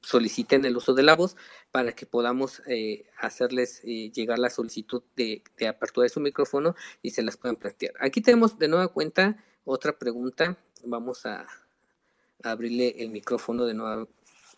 [0.04, 1.36] soliciten el uso de la voz
[1.72, 6.76] para que podamos eh, hacerles eh, llegar la solicitud de, de, apertura de su micrófono
[7.02, 7.94] y se las puedan plantear.
[8.00, 10.58] Aquí tenemos de nueva cuenta otra pregunta.
[10.84, 11.48] Vamos a,
[12.44, 14.08] a abrirle el micrófono de nueva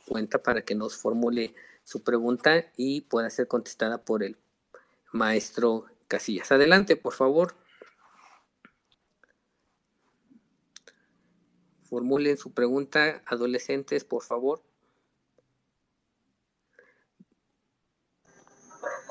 [0.08, 4.36] cuenta para que nos formule su pregunta y pueda ser contestada por el
[5.12, 6.52] maestro Casillas.
[6.52, 7.56] Adelante, por favor.
[11.90, 14.62] Formulen su pregunta, adolescentes, por favor.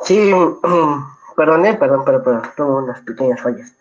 [0.04, 0.16] Sí,
[1.36, 3.72] perdón, perdón, perdón, perdón, tengo unas pequeñas fallas.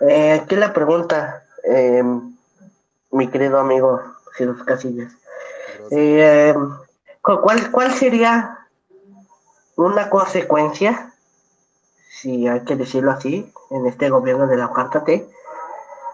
[0.00, 2.02] Eh, aquí la pregunta, eh,
[3.10, 4.00] mi querido amigo
[4.34, 5.12] Jesús Casillas.
[5.90, 6.54] Eh,
[7.20, 8.66] ¿cuál, ¿Cuál sería
[9.76, 11.14] una consecuencia,
[12.20, 15.28] si hay que decirlo así, en este gobierno de la Carta T?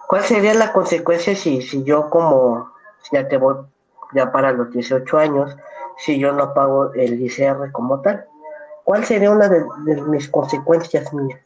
[0.08, 2.72] ¿Cuál sería la consecuencia si, si yo como,
[3.12, 3.64] ya te voy
[4.12, 5.56] ya para los 18 años,
[5.96, 8.26] si yo no pago el ICR como tal?
[8.84, 11.40] ¿Cuál sería una de, de mis consecuencias mías?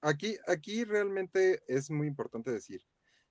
[0.00, 2.80] Aquí, aquí realmente es muy importante decir,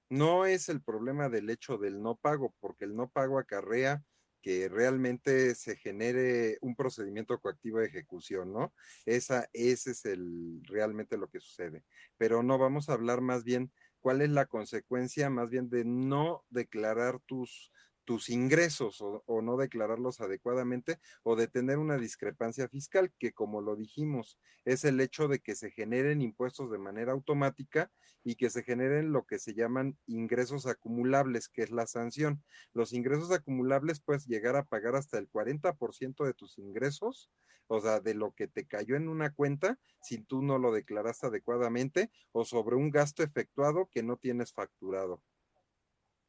[0.09, 4.03] no es el problema del hecho del no pago, porque el no pago acarrea
[4.47, 8.73] que realmente se genere un procedimiento coactivo de ejecución, ¿no?
[9.05, 11.83] Esa, ese es el realmente lo que sucede.
[12.17, 16.45] Pero no vamos a hablar más bien cuál es la consecuencia más bien de no
[16.49, 17.73] declarar tus
[18.07, 23.75] tus ingresos o, no declararlos adecuadamente o de tener una discrepancia fiscal, que como lo
[23.75, 27.91] dijimos, es el hecho de que se generen impuestos de manera automática
[28.23, 32.41] y que se generen lo que se llaman ingresos acumulables, que es la sanción.
[32.71, 37.29] Los ingresos acumulables puedes llegar a pagar hasta el 40% de tus ingresos,
[37.67, 41.27] o sea, de lo que te cayó en una cuenta si tú no lo declaraste
[41.27, 45.21] adecuadamente o sobre un gasto efectuado que no tienes facturado.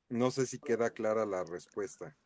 [0.09, 2.16] No sé si queda clara la respuesta.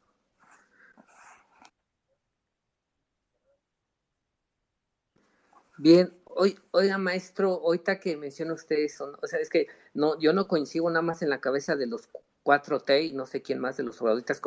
[5.78, 10.32] Bien, hoy, oiga maestro, ahorita que menciona usted eso, o sea, es que no, yo
[10.32, 12.08] no coincido nada más en la cabeza de los
[12.44, 14.40] 4T y no sé quién más de los jugadores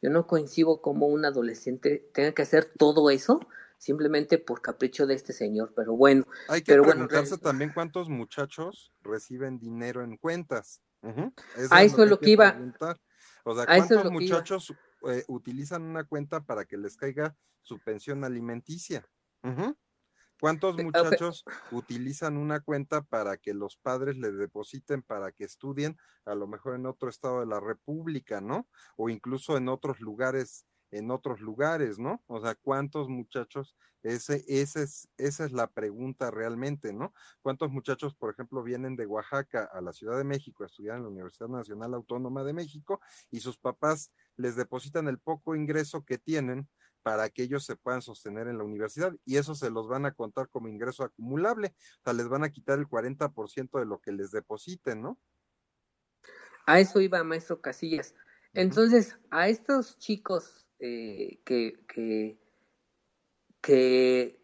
[0.00, 3.40] yo no coincido como un adolescente tenga que hacer todo eso
[3.78, 6.24] simplemente por capricho de este señor, pero bueno.
[6.48, 10.80] Hay que pero preguntarse bueno, también cuántos muchachos reciben dinero en cuentas.
[11.02, 11.32] Uh -huh.
[11.56, 12.52] Eso a es eso es lo que, iba.
[12.52, 13.00] Preguntar.
[13.44, 14.74] O sea, ¿cuántos muchachos
[15.08, 19.06] eh, utilizan una cuenta para que les caiga su pensión alimenticia?
[19.42, 19.76] Uh -huh.
[20.42, 26.34] ¿Cuántos muchachos utilizan una cuenta para que los padres les depositen para que estudien, a
[26.34, 28.66] lo mejor en otro estado de la República, ¿no?
[28.96, 32.22] O incluso en otros lugares, en otros lugares, ¿no?
[32.28, 33.76] O sea, ¿cuántos muchachos?
[34.02, 37.14] Ese, ese es, esa es la pregunta realmente, ¿no?
[37.40, 41.04] ¿Cuántos muchachos, por ejemplo, vienen de Oaxaca a la Ciudad de México a estudiar en
[41.04, 46.18] la Universidad Nacional Autónoma de México y sus papás les depositan el poco ingreso que
[46.18, 46.68] tienen
[47.02, 50.12] para que ellos se puedan sostener en la universidad y eso se los van a
[50.12, 54.12] contar como ingreso acumulable, o sea, les van a quitar el 40% de lo que
[54.12, 55.18] les depositen, ¿no?
[56.66, 58.14] A eso iba maestro Casillas.
[58.54, 62.36] Entonces, a estos chicos eh, que, que,
[63.60, 64.40] que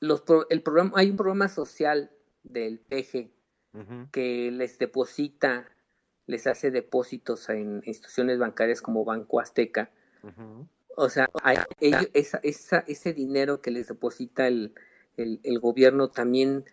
[0.00, 2.10] los, el programa, hay un programa social
[2.42, 3.30] del PG
[3.74, 4.10] uh -huh.
[4.10, 5.70] que les deposita,
[6.26, 9.90] les hace depósitos en instituciones bancarias como Banco Azteca.
[10.22, 10.68] Uh -huh.
[10.96, 14.72] O sea, hay, ellos, esa, esa, ese dinero que les deposita el,
[15.18, 16.64] el, el, gobierno también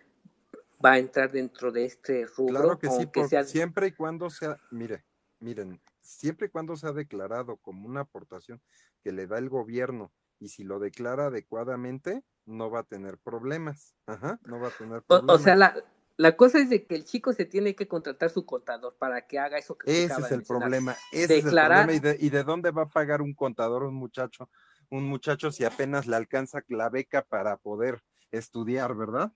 [0.82, 2.54] va a entrar dentro de este rubro.
[2.54, 3.44] Claro que sí, que sea...
[3.44, 5.04] siempre y cuando sea, mire,
[5.40, 8.62] miren, siempre y cuando sea declarado como una aportación
[9.04, 13.94] que le da el gobierno y si lo declara adecuadamente, no va a tener problemas.
[14.06, 15.36] Ajá, no va a tener problemas.
[15.36, 15.76] O, o sea, la,
[16.16, 19.38] la cosa es de que el chico se tiene que contratar su contador para que
[19.38, 20.96] haga eso que Ese es el problema.
[21.12, 21.90] Ese Declarar...
[21.90, 22.16] es el problema.
[22.16, 24.48] ¿Y de, ¿Y de dónde va a pagar un contador un muchacho?
[24.90, 29.32] Un muchacho si apenas le alcanza la beca para poder estudiar, ¿verdad?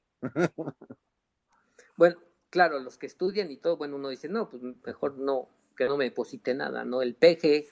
[1.97, 2.17] bueno,
[2.51, 5.97] claro, los que estudian y todo, bueno, uno dice, no, pues mejor no, que no
[5.97, 7.03] me deposite nada, ¿no?
[7.03, 7.67] El PG,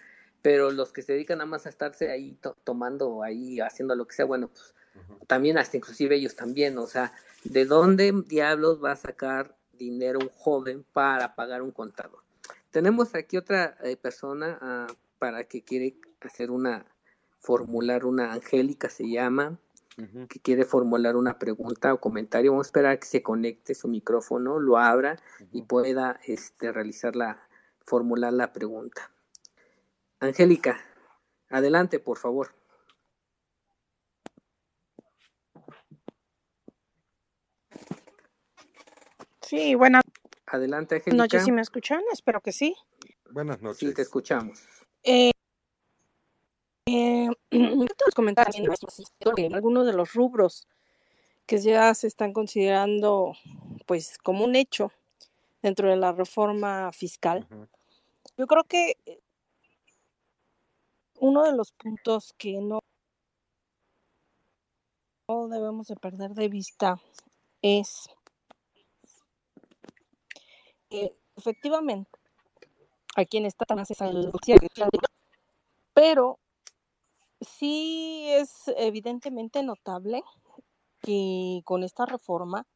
[0.47, 4.07] pero los que se dedican nada más a estarse ahí to tomando, ahí haciendo lo
[4.07, 5.26] que sea, bueno, pues uh -huh.
[5.26, 10.28] también hasta inclusive ellos también, o sea, ¿de dónde diablos va a sacar dinero un
[10.28, 12.20] joven para pagar un contador?
[12.70, 16.86] Tenemos aquí otra eh, persona uh, para que quiere hacer una,
[17.40, 19.59] formular una, Angélica se llama,
[19.99, 20.28] uh -huh.
[20.28, 22.53] que quiere formular una pregunta o comentario.
[22.53, 25.49] Vamos a esperar a que se conecte su micrófono, lo abra -huh.
[25.51, 27.49] y pueda este, realizar la,
[27.84, 29.11] formular la pregunta.
[30.27, 30.85] Angélica,
[31.49, 32.55] adelante, por favor.
[39.43, 40.03] Sí, buenas
[40.47, 41.22] Adelante, Angélica.
[41.22, 42.74] noches, si me escuchan, espero que sí.
[43.31, 43.79] Buenas noches.
[43.89, 44.61] Sí, te escuchamos.
[45.03, 45.31] Eh,
[46.87, 48.57] eh, los comentarios
[49.37, 50.68] en algunos de los rubros
[51.47, 53.35] que ya se están considerando
[53.87, 54.93] pues como un hecho
[55.62, 57.47] dentro de la reforma fiscal.
[58.37, 59.20] Yo creo que eh,
[61.20, 62.80] uno de los puntos que no
[65.28, 67.00] no debemos de perder de vista
[67.62, 68.08] es
[70.88, 72.10] que efectivamente
[73.16, 73.82] a quien está tan
[75.94, 76.38] pero
[77.40, 80.22] sí es evidentemente notable
[81.00, 82.66] que con esta reforma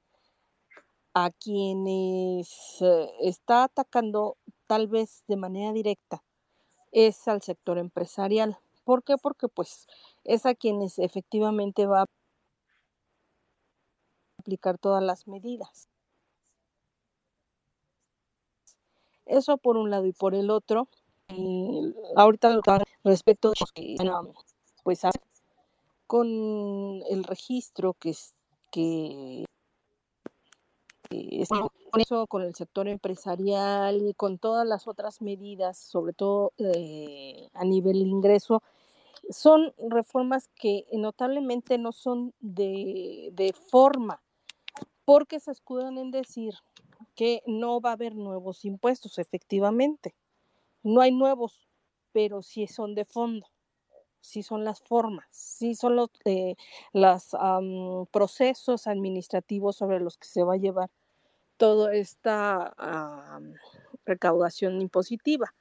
[1.14, 4.36] a quienes eh, está atacando
[4.66, 6.22] tal vez de manera directa
[6.92, 8.58] es al sector empresarial.
[8.84, 9.16] ¿Por qué?
[9.18, 9.86] Porque pues
[10.24, 12.06] es a quienes efectivamente va a
[14.38, 15.88] aplicar todas las medidas.
[19.26, 20.88] Eso por un lado y por el otro,
[21.28, 22.62] eh, ahorita lo
[23.04, 23.52] respecto
[24.82, 25.02] pues
[26.06, 26.26] con
[27.08, 28.14] el registro que
[28.72, 29.44] que
[31.10, 36.52] eh, con eso, con el sector empresarial y con todas las otras medidas, sobre todo
[36.58, 38.62] eh, a nivel ingreso,
[39.28, 44.22] son reformas que notablemente no son de, de forma,
[45.04, 46.54] porque se escudan en decir
[47.14, 50.14] que no va a haber nuevos impuestos, efectivamente.
[50.82, 51.68] No hay nuevos,
[52.12, 53.46] pero sí son de fondo,
[54.20, 56.54] sí son las formas, sí son los eh,
[56.92, 60.90] las, am, procesos administrativos sobre los que se va a llevar
[61.60, 63.52] toda esta am,
[64.06, 65.54] recaudación impositiva.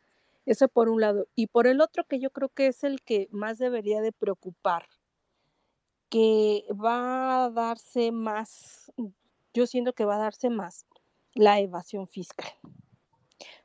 [0.45, 1.28] Eso por un lado.
[1.36, 4.86] Y por el otro, que yo creo que es el que más debería de preocupar,
[6.08, 8.93] que va a darse más,
[9.54, 10.86] yo siento que va a darse más
[11.34, 12.47] la evasión fiscal.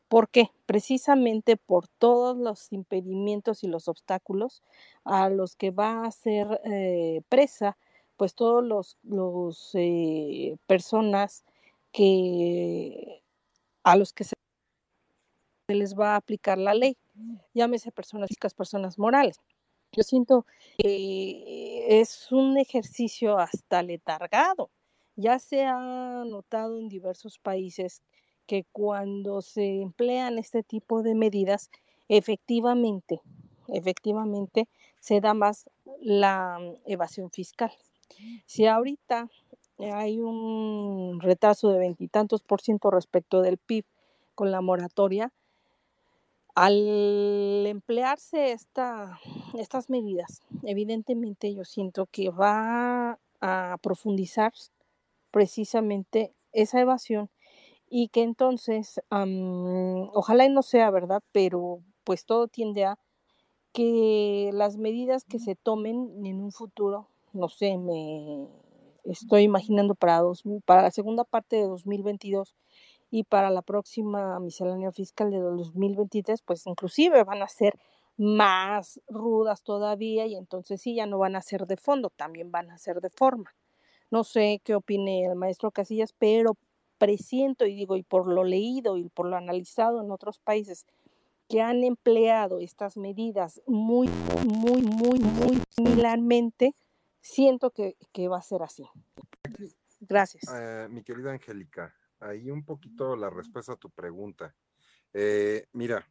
[0.08, 0.50] ¿Por qué?
[0.66, 4.64] Precisamente por todos los impedimentos y los obstáculos
[5.04, 7.78] a los que va a ser eh, presa,
[8.16, 11.44] pues todos los, los eh, personas
[11.94, 13.22] que
[13.84, 14.34] a los que se
[15.68, 16.98] les va a aplicar la ley,
[17.54, 19.40] llámese personas físicas, personas morales.
[19.92, 20.44] Yo siento
[20.76, 24.70] que es un ejercicio hasta letargado.
[25.14, 28.02] Ya se ha notado en diversos países
[28.46, 31.70] que cuando se emplean este tipo de medidas,
[32.08, 33.20] efectivamente,
[33.68, 34.68] efectivamente
[34.98, 35.70] se da más
[36.00, 37.72] la evasión fiscal.
[38.46, 39.30] Si ahorita
[39.78, 43.84] hay un retraso de veintitantos por ciento respecto del PIB
[44.34, 45.32] con la moratoria,
[46.54, 49.18] al emplearse esta,
[49.58, 54.52] estas medidas, evidentemente yo siento que va a profundizar
[55.32, 57.28] precisamente esa evasión
[57.90, 62.98] y que entonces, ojalá y no sea verdad, pero pues todo tiende a
[63.72, 68.48] que las medidas que se tomen en un futuro, no sé, me
[69.04, 70.22] estoy imaginando para,
[70.64, 72.54] para la segunda parte de 2022
[73.10, 77.78] y para la próxima miscelánea fiscal de 2023, pues inclusive van a ser
[78.16, 82.70] más rudas todavía y entonces sí, ya no van a ser de fondo, también van
[82.70, 83.54] a ser de forma.
[84.10, 86.56] No sé qué opine el maestro Casillas, pero
[86.98, 90.86] presiento y digo, y por lo leído y por lo analizado en otros países
[91.48, 94.08] que han empleado estas medidas muy,
[94.46, 96.74] muy, muy, muy similarmente,
[97.24, 98.86] siento que, que va a ser así.
[100.00, 100.44] Gracias.
[100.52, 104.54] Eh, mi querida Angélica, ahí un poquito la respuesta a tu pregunta.
[105.14, 106.06] Eh, mira,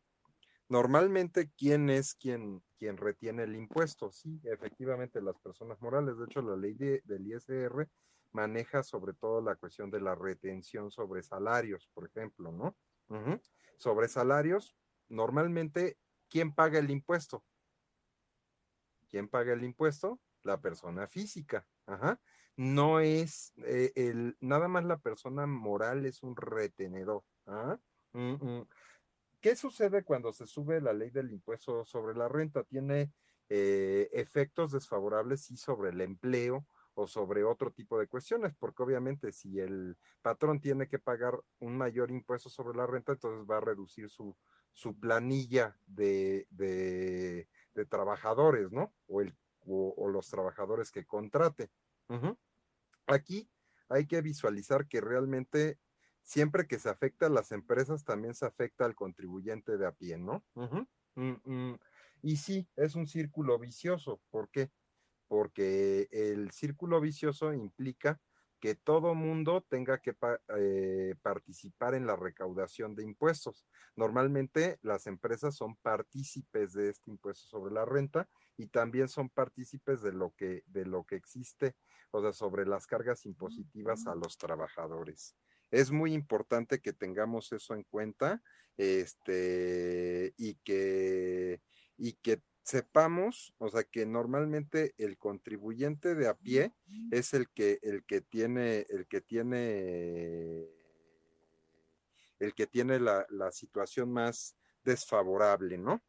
[0.69, 4.11] normalmente, ¿quién es quien, quien retiene el impuesto?
[4.11, 6.17] Sí, efectivamente, las personas morales.
[6.17, 7.87] De hecho, la ley de- del ISR
[8.31, 12.75] maneja sobre todo la cuestión de la retención sobre salarios, por ejemplo, ¿no?
[13.77, 14.75] Sobre salarios,
[15.09, 17.45] normalmente, ¿quién paga el impuesto?
[19.09, 20.19] ¿Quién paga el impuesto?
[20.43, 21.65] La persona física.
[21.85, 22.19] Ajá.
[22.55, 27.23] No es eh, el, nada más la persona moral es un retenedor.
[27.47, 27.77] ¿ah?
[28.13, 28.67] Mm, mm.
[29.41, 32.63] ¿Qué sucede cuando se sube la ley del impuesto sobre la renta?
[32.63, 33.11] Tiene
[33.49, 39.31] eh, efectos desfavorables sí sobre el empleo o sobre otro tipo de cuestiones, porque obviamente
[39.31, 43.61] si el patrón tiene que pagar un mayor impuesto sobre la renta, entonces va a
[43.61, 44.35] reducir su,
[44.73, 48.93] su planilla de, de, de trabajadores, ¿no?
[49.07, 49.35] O, el,
[49.65, 51.71] o, o, los trabajadores que contrate.
[52.09, 52.37] Uh -huh.
[53.07, 53.49] Aquí
[53.89, 55.79] hay que visualizar que realmente
[56.21, 60.17] siempre que se afecta a las empresas, también se afecta al contribuyente de a pie,
[60.17, 60.43] ¿no?
[60.55, 60.87] Uh -huh.
[61.15, 61.79] mm, mm.
[62.23, 64.21] Y sí, es un círculo vicioso.
[64.29, 64.71] ¿Por qué?
[65.27, 68.21] Porque el círculo vicioso implica
[68.63, 70.15] que todo mundo tenga que
[70.57, 73.65] eh, participar en la recaudación de impuestos.
[73.97, 80.01] Normalmente las empresas son partícipes de este impuesto sobre la renta y también son partícipes
[80.01, 81.75] de lo que, de lo que existe,
[82.11, 85.35] o sea, sobre las cargas impositivas a los trabajadores.
[85.71, 88.43] Es muy importante que tengamos eso en cuenta
[88.77, 91.61] este, y, que,
[91.97, 96.73] y que sepamos, o sea, que normalmente el contribuyente de a pie
[97.11, 100.69] es el que, el que tiene, el que tiene,
[102.39, 106.03] el que tiene la, situación más desfavorable, ¿no?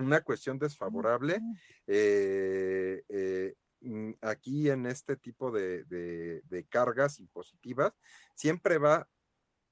[0.00, 1.40] Una cuestión desfavorable,
[1.86, 7.92] eh, eh, mm, aquí en este tipo de, de cargas impositivas,
[8.34, 9.08] siempre va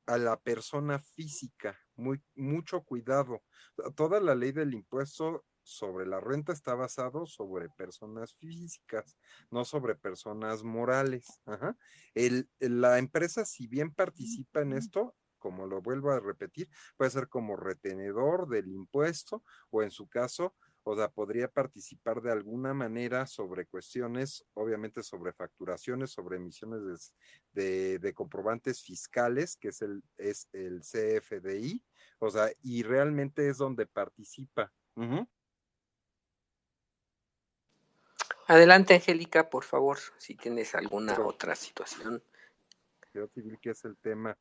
[0.07, 3.43] a la persona física, muy, mucho cuidado.
[3.95, 9.19] Toda la ley del impuesto sobre la renta está basado sobre personas físicas,
[9.51, 11.43] no sobre personas morales.
[12.15, 15.15] El, la empresa, si bien participa en esto,
[15.49, 16.69] como lo vuelvo a repetir,
[16.99, 22.31] puede ser como retenedor del impuesto o en su caso, o sea, podría participar de
[22.31, 27.15] alguna manera sobre cuestiones, obviamente sobre facturaciones, sobre emisiones
[27.55, 31.83] de, comprobantes fiscales, que es el, es el CFDI,
[32.19, 34.71] o sea, y realmente es donde participa.
[38.49, 42.23] Adelante, Angélica, por favor, si tienes alguna otra situación.
[43.13, 44.37] Creo que es el tema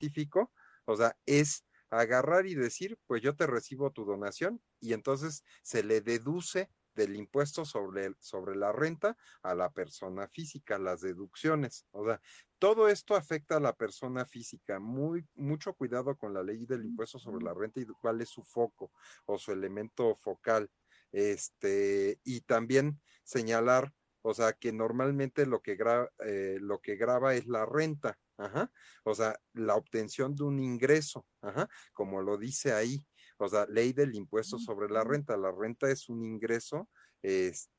[0.00, 0.52] científico,
[0.86, 5.82] o sea, es agarrar y decir, pues yo te recibo tu donación y entonces se
[5.82, 11.86] le deduce del impuesto sobre, sobre la renta a la persona física, las deducciones.
[11.92, 12.20] O sea,
[12.58, 14.80] todo esto afecta a la persona física.
[14.80, 18.42] Muy, mucho cuidado con la ley del impuesto sobre la renta y cuál es su
[18.42, 18.92] foco
[19.26, 20.70] o su elemento focal.
[21.12, 23.92] Este, y también señalar,
[24.22, 25.78] o sea, que normalmente lo que,
[26.24, 28.72] eh, lo que graba es la renta, ajá,
[29.04, 33.06] o sea, la obtención de un ingreso, ajá, como lo dice ahí,
[33.38, 35.36] o sea, ley del impuesto sobre la renta.
[35.36, 36.88] La renta es un ingreso,
[37.22, 37.72] este,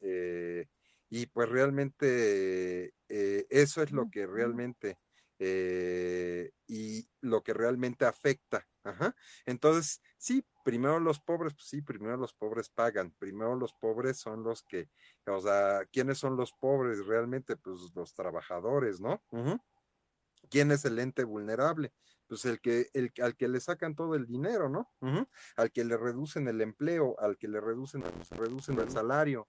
[0.00, 0.66] eh,
[1.10, 4.98] y pues realmente eh, eso es lo que realmente,
[5.38, 8.66] eh, y lo que realmente afecta.
[8.82, 9.14] Ajá.
[9.44, 14.42] Entonces, sí, primero los pobres, pues sí, primero los pobres pagan, primero los pobres son
[14.42, 14.88] los que,
[15.26, 17.56] o sea, ¿quiénes son los pobres realmente?
[17.56, 19.22] Pues los trabajadores, ¿no?
[20.50, 21.92] ¿Quién es el ente vulnerable?
[22.30, 24.88] Pues el que, el, al que le sacan todo el dinero, ¿no?
[25.56, 29.48] Al que le reducen el empleo, al que le reducen, reducen el salario.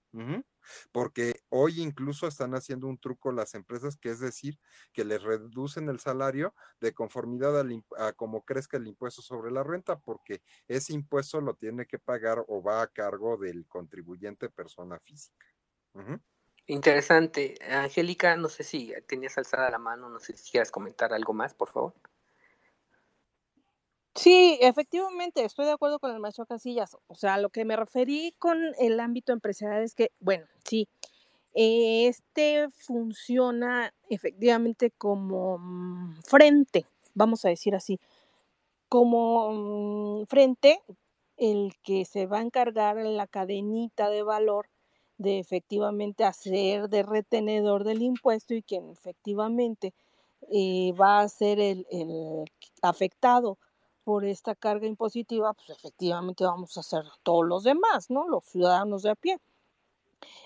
[0.92, 4.58] Porque hoy incluso están haciendo un truco las empresas, que es decir,
[4.94, 7.64] que les reducen el salario de conformidad
[8.00, 12.44] a como crezca el impuesto sobre la renta, porque ese impuesto lo tiene que pagar
[12.48, 15.46] o va a cargo del contribuyente persona física.
[16.66, 17.60] Interesante.
[17.70, 21.54] Angélica, no sé si tenías alzada la mano, no sé si quieras comentar algo más,
[21.54, 21.94] por favor.
[24.16, 26.98] Sí, efectivamente, estoy de acuerdo con el maestro Casillas.
[27.08, 30.88] O sea, lo que me referí con el ámbito empresarial es que, bueno, sí,
[31.54, 38.00] este funciona efectivamente como mm, frente, vamos a decir así,
[38.90, 40.82] como mm, frente
[41.38, 44.68] el que se va a encargar en la cadenita de valor
[45.18, 49.94] de efectivamente hacer de retenedor del impuesto y quien efectivamente
[50.52, 51.86] eh, va a ser el
[52.82, 53.58] afectado
[54.12, 58.28] por esta carga impositiva, pues efectivamente vamos a hacer todos los demás, ¿no?
[58.28, 59.40] Los ciudadanos de a pie.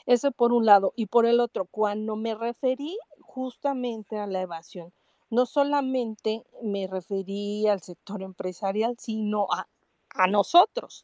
[0.06, 0.94] Eso por un lado.
[0.96, 4.94] Y por el otro, cuando me referí justamente a la evasión,
[5.32, 9.68] no solamente me referí al sector empresarial, sino a,
[10.28, 11.04] nosotros.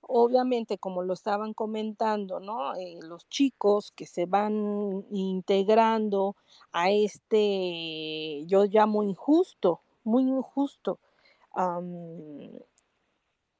[0.00, 2.74] Obviamente, como lo estaban comentando, ¿no?
[2.74, 6.36] Eh, los chicos que se van integrando
[6.72, 11.00] a este, yo llamo injusto, muy injusto,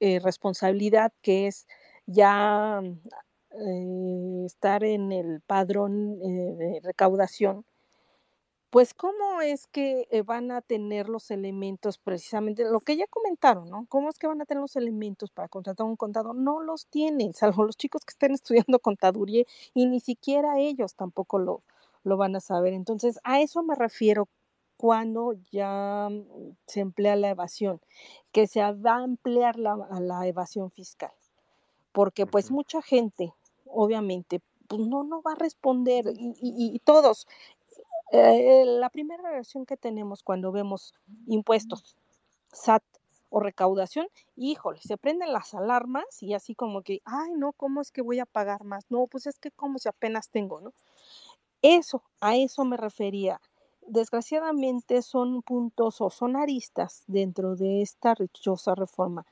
[0.01, 1.67] eh, responsabilidad que es
[2.07, 2.81] ya
[3.51, 7.65] eh, estar en el padrón eh, de recaudación,
[8.71, 13.87] pues cómo es que van a tener los elementos precisamente, lo que ya comentaron, ¿no?
[13.89, 16.35] ¿Cómo es que van a tener los elementos para contratar un contador?
[16.37, 18.33] No los tienen, salvo los chicos que estén
[18.67, 19.45] estudiando contaduría
[19.75, 21.61] y ni siquiera ellos tampoco lo,
[22.05, 22.75] lo van a saber.
[22.75, 24.29] Entonces, a eso me refiero
[24.79, 27.81] cuando ya mm, se emplea la evasión,
[28.33, 31.13] que se va a emplear la, la evasión fiscal,
[31.93, 33.35] porque pues mucha gente,
[33.67, 37.27] obviamente, pues no, no va a responder y, todos.
[38.13, 40.95] Eh, la primera reacción que tenemos cuando vemos
[41.27, 41.97] impuestos,
[42.53, 42.83] SAT
[43.31, 44.07] o recaudación,
[44.37, 48.21] híjole, se prenden las alarmas y así como que, ay, no, ¿cómo es que voy
[48.21, 48.85] a pagar más?
[48.91, 50.73] No, pues es que como si apenas tengo, ¿no?
[51.63, 53.41] Eso, a eso me refería.
[53.89, 59.25] Desgraciadamente son puntos o son aristas dentro de esta dichosa reforma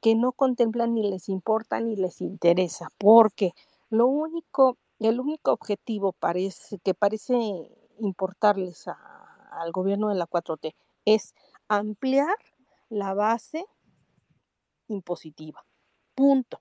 [0.00, 3.54] que no contemplan ni les importa ni les interesa, porque
[3.90, 7.34] lo único, el único objetivo parece, que parece
[7.98, 8.86] importarles
[9.50, 11.34] al gobierno de la 4T es
[11.66, 12.36] ampliar
[12.90, 13.66] la base
[14.86, 15.64] impositiva.
[16.14, 16.60] Punto.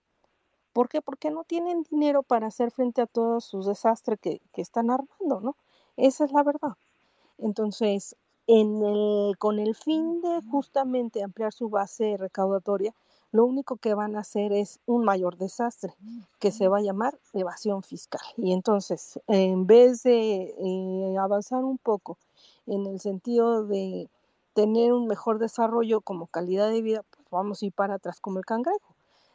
[0.71, 1.03] ¿Por qué?
[1.03, 5.39] Porque no tienen dinero para hacer frente a todos sus desastres que, que están armando,
[5.39, 5.55] ¿no?
[5.97, 6.73] Esa es la verdad.
[7.37, 8.15] Entonces,
[8.47, 12.93] en el, con el fin de justamente ampliar su base recaudatoria,
[13.31, 15.95] lo único que van a hacer es un mayor desastre
[16.39, 18.21] que se va a llamar evasión fiscal.
[18.37, 22.17] Y entonces, en vez de eh, avanzar un poco
[22.67, 24.07] en el sentido de
[24.53, 28.37] tener un mejor desarrollo como calidad de vida, pues vamos a ir para atrás como
[28.37, 28.93] el cangrejo.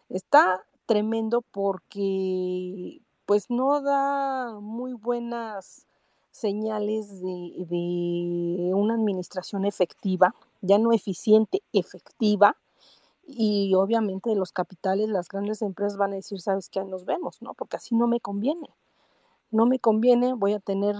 [0.08, 5.86] Está tremendo porque pues no da muy buenas
[6.38, 12.56] señales de, una administración efectiva, ya no eficiente, efectiva,
[13.26, 17.52] y obviamente los capitales, las grandes empresas van a decir, sabes que nos vemos, ¿no?
[17.54, 18.70] Porque así no me conviene.
[19.50, 20.96] No me conviene, voy a tener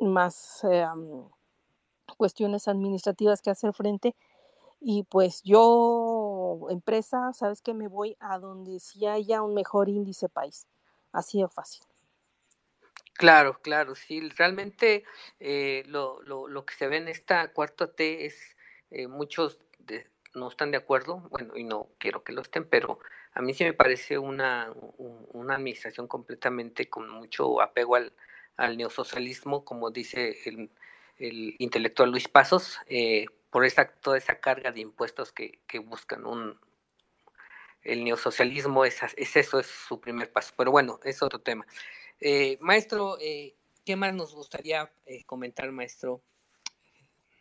[0.00, 0.84] más eh,
[2.16, 4.16] cuestiones administrativas que hacer frente
[4.80, 10.28] y pues yo, empresa, sabes que me voy a donde sí haya un mejor índice
[10.28, 10.66] país.
[11.12, 11.82] Así de fácil.
[13.18, 15.02] Claro, claro, sí, realmente
[15.40, 18.56] eh, lo, lo, lo, que se ve en esta cuarta T es,
[18.92, 19.58] eh, muchos
[20.34, 23.00] no están de acuerdo, bueno, y no quiero que lo estén, pero
[23.32, 28.12] a mí sí me parece una, una administración completamente con mucho apego al,
[28.56, 30.70] al neosocialismo, como dice el,
[31.16, 36.24] el intelectual Luis Pasos, eh, por esa, toda esa carga de impuestos que, que buscan
[36.24, 36.56] un
[37.82, 40.52] el neosocialismo es, es, eso, es su primer paso.
[40.56, 41.66] Pero bueno, es otro tema.
[42.20, 46.22] Eh, maestro, eh, ¿qué más nos gustaría eh, comentar, maestro?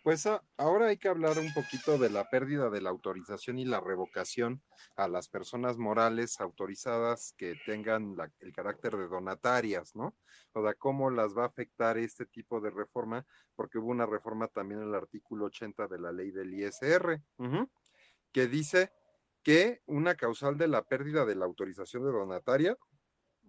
[0.03, 3.65] Pues ah, ahora hay que hablar un poquito de la pérdida de la autorización y
[3.65, 4.61] la revocación
[4.95, 10.15] a las personas morales autorizadas que tengan el carácter de donatarias, ¿no?
[10.53, 13.25] O sea, cómo las va a afectar este tipo de reforma,
[13.55, 17.21] porque hubo una reforma también en el artículo 80 de la ley del ISR,
[18.31, 18.93] que dice
[19.43, 22.77] que una causal de la pérdida de la autorización de donataria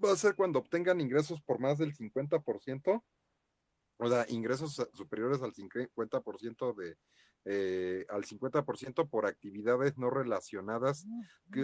[0.05, 3.05] va a ser cuando obtengan ingresos por más del 50%,
[4.01, 6.97] o sea, ingresos superiores al 50% de,
[7.45, 11.07] eh, al 50% por actividades no relacionadas,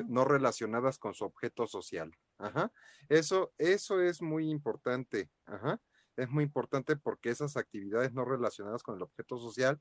[0.08, 2.12] no relacionadas con su objeto social.
[2.38, 2.72] Ajá.
[3.08, 5.30] Eso, eso es muy importante.
[5.46, 5.80] Ajá.
[6.16, 9.80] Es muy importante porque esas actividades no relacionadas con el objeto social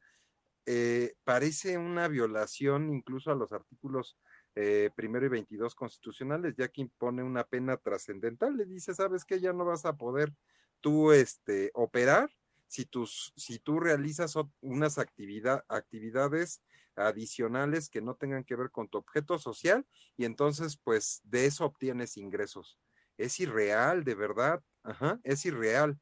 [0.65, 4.17] eh, parece una violación incluso a los artículos
[4.55, 8.55] eh, primero y 22 constitucionales, ya que impone una pena trascendental.
[8.55, 9.39] Le dice, ¿sabes qué?
[9.39, 10.33] Ya no vas a poder
[10.81, 12.29] tú este, operar
[12.67, 16.61] si, tus, si tú realizas unas actividad, actividades
[16.95, 19.85] adicionales que no tengan que ver con tu objeto social
[20.17, 22.79] y entonces pues de eso obtienes ingresos.
[23.17, 25.99] Es irreal, de verdad, Ajá, es irreal.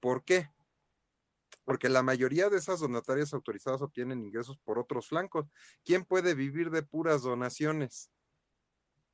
[0.00, 0.50] ¿Por qué?
[1.64, 5.46] Porque la mayoría de esas donatarias autorizadas obtienen ingresos por otros flancos.
[5.84, 8.10] ¿Quién puede vivir de puras donaciones?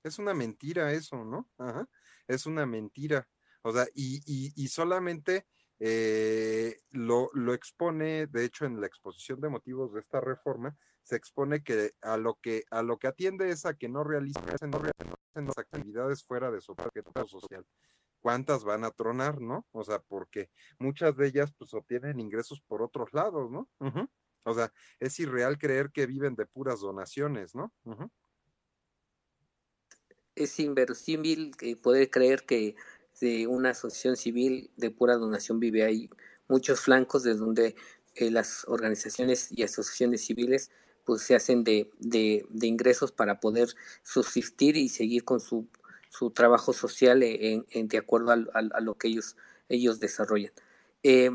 [0.03, 1.49] Es una mentira eso, ¿no?
[1.59, 1.89] Ajá.
[2.27, 3.29] Es una mentira.
[3.63, 4.23] O sea, y,
[4.57, 5.47] y, solamente
[5.79, 11.17] eh, lo, lo, expone, de hecho, en la exposición de motivos de esta reforma, se
[11.17, 14.81] expone que a lo que, a lo que atiende es a que no realicen, no
[15.35, 17.67] las actividades fuera de su objeto social
[18.21, 19.67] cuántas van a tronar, ¿no?
[19.73, 23.69] O sea, porque muchas de ellas pues obtienen ingresos por otros lados, ¿no?
[24.45, 27.73] O sea, es irreal creer que viven de puras donaciones, ¿no?
[30.35, 32.77] Es inverosímil poder creer que
[33.21, 36.09] de una asociación civil de pura donación vive ahí
[36.49, 37.77] muchos flancos de donde
[38.15, 40.71] eh, las organizaciones y asociaciones civiles
[41.05, 43.69] pues se hacen de, de ingresos para poder
[44.03, 45.67] subsistir y seguir con su
[46.11, 49.37] su trabajo social en, de acuerdo a, lo que ellos,
[49.69, 50.53] ellos desarrollan.
[51.03, 51.31] Eh,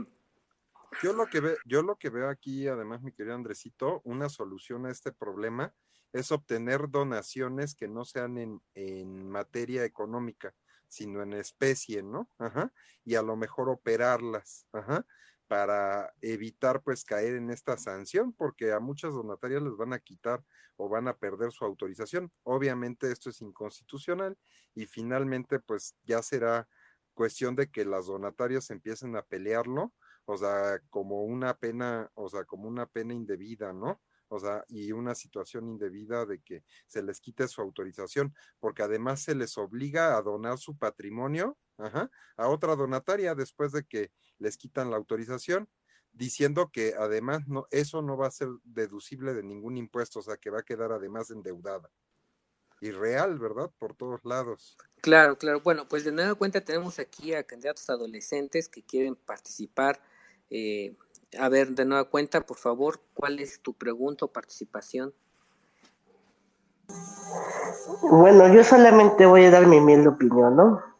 [1.01, 4.85] yo lo que veo, yo lo que veo aquí, además, mi querido Andresito, una solución
[4.85, 5.73] a este problema
[6.13, 10.53] es obtener donaciones que no sean en, en materia económica,
[10.87, 12.29] sino en especie, ¿no?
[12.37, 12.71] Ajá.
[13.03, 15.05] Y a lo mejor operarlas, ajá
[15.47, 20.43] para evitar pues caer en esta sanción, porque a muchas donatarias les van a quitar
[20.77, 22.31] o van a perder su autorización.
[22.43, 24.37] Obviamente esto es inconstitucional
[24.73, 26.67] y finalmente pues ya será
[27.13, 29.93] cuestión de que las donatarias empiecen a pelearlo,
[30.25, 34.01] o sea, como una pena, o sea, como una pena indebida, ¿no?
[34.27, 39.21] O sea, y una situación indebida de que se les quite su autorización, porque además
[39.21, 44.89] se les obliga a donar su patrimonio a otra donataria después de que les quitan
[44.89, 45.69] la autorización,
[46.13, 50.37] diciendo que además no, eso no va a ser deducible de ningún impuesto, o sea
[50.37, 51.89] que va a quedar además endeudada.
[52.81, 53.71] Y real, ¿verdad?
[53.79, 54.77] Por todos lados.
[55.01, 55.61] Claro, claro.
[55.61, 60.01] Bueno, pues de nueva cuenta tenemos aquí a candidatos adolescentes que quieren participar.
[60.49, 60.95] Eh,
[61.39, 65.13] a ver, de nueva cuenta, por favor, ¿cuál es tu pregunta o participación?
[68.01, 70.94] Bueno, yo solamente voy a dar mi humilde opinión, ¿no?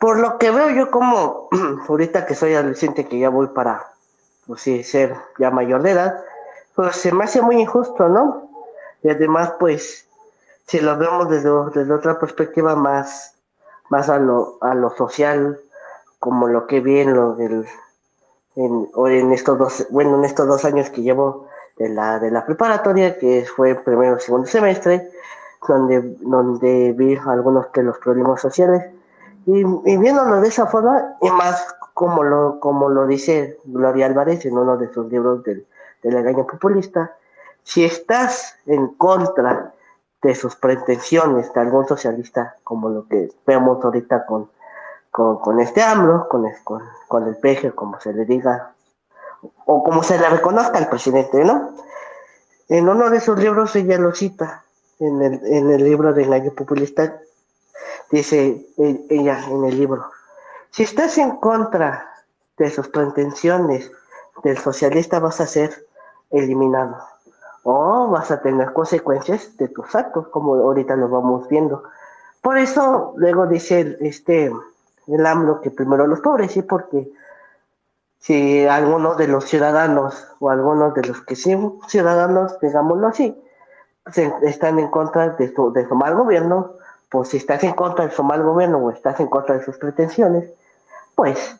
[0.00, 1.50] Por lo que veo yo como,
[1.88, 3.92] ahorita que soy adolescente, que ya voy para,
[4.46, 6.24] pues sí, ser ya mayor de edad,
[6.74, 8.48] pues se me hace muy injusto, ¿no?
[9.02, 10.08] Y además, pues,
[10.66, 13.34] si lo vemos desde, desde otra perspectiva más,
[13.90, 15.60] más a lo, a lo social,
[16.18, 17.66] como lo que vi en lo del,
[18.56, 21.46] en, en estos dos, bueno, en estos dos años que llevo
[21.76, 25.10] de la, de la preparatoria, que fue primero segundo semestre,
[25.68, 28.94] donde, donde vi algunos de los problemas sociales.
[29.46, 34.44] Y, y, viéndolo de esa forma, y más como lo, como lo dice Gloria Álvarez
[34.44, 35.66] en uno de sus libros del,
[36.02, 37.16] del engaño populista,
[37.62, 39.72] si estás en contra
[40.22, 44.50] de sus pretensiones de algún socialista, como lo que vemos ahorita con,
[45.10, 48.74] con, con este AMLO, con, con, con el peje, como se le diga,
[49.66, 51.70] o como se le reconozca al presidente, ¿no?
[52.68, 54.64] En uno de sus libros ella lo cita,
[54.98, 57.20] en el, en el libro de Engaño Populista,
[58.10, 60.06] dice ella en el libro,
[60.70, 62.08] si estás en contra
[62.56, 63.90] de sus pretensiones
[64.42, 65.86] del socialista vas a ser
[66.30, 66.96] eliminado
[67.62, 71.82] o vas a tener consecuencias de tus actos, como ahorita lo vamos viendo.
[72.40, 74.52] Por eso luego dice este
[75.06, 77.10] el AMLO que primero los pobres, sí, porque
[78.18, 81.56] si algunos de los ciudadanos o algunos de los que sí
[81.88, 83.42] ciudadanos, digámoslo así,
[84.42, 86.74] están en contra de su, de su gobierno,
[87.10, 89.76] pues si estás en contra de su mal gobierno o estás en contra de sus
[89.76, 90.50] pretensiones,
[91.14, 91.56] pues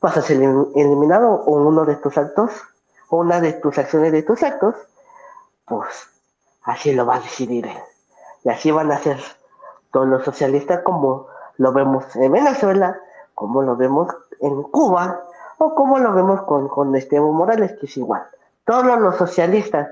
[0.00, 2.52] vas a ser eliminado o uno de tus actos
[3.16, 4.74] una de tus acciones de tus actos,
[5.66, 6.08] pues
[6.62, 7.78] así lo va a decidir él.
[8.44, 9.20] Y así van a ser
[9.92, 11.26] todos los socialistas como
[11.58, 12.98] lo vemos en Venezuela,
[13.34, 14.08] como lo vemos
[14.40, 15.24] en Cuba,
[15.58, 18.26] o como lo vemos con, con Esteban Morales, que es igual.
[18.64, 19.88] Todos los socialistas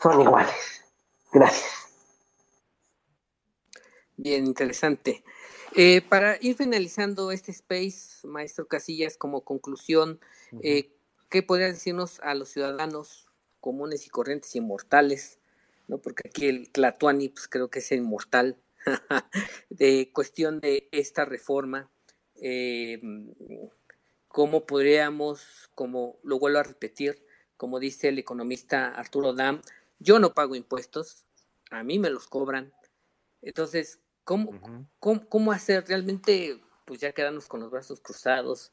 [0.00, 0.84] son iguales.
[1.32, 1.83] Gracias.
[4.16, 5.24] Bien, interesante.
[5.76, 10.20] Eh, para ir finalizando este space, maestro Casillas, como conclusión,
[10.62, 10.92] eh,
[11.30, 13.28] ¿qué podría decirnos a los ciudadanos
[13.60, 15.40] comunes y corrientes inmortales?
[15.88, 15.98] ¿no?
[15.98, 18.56] Porque aquí el Tlatuani, pues creo que es inmortal,
[19.70, 21.90] de cuestión de esta reforma.
[22.36, 23.00] Eh,
[24.28, 27.24] ¿Cómo podríamos, como lo vuelvo a repetir,
[27.56, 29.60] como dice el economista Arturo Dam,
[29.98, 31.24] yo no pago impuestos,
[31.70, 32.72] a mí me los cobran.
[33.42, 34.88] Entonces, ¿cómo,
[35.28, 38.72] cómo, hacer realmente, pues ya quedarnos con los brazos cruzados?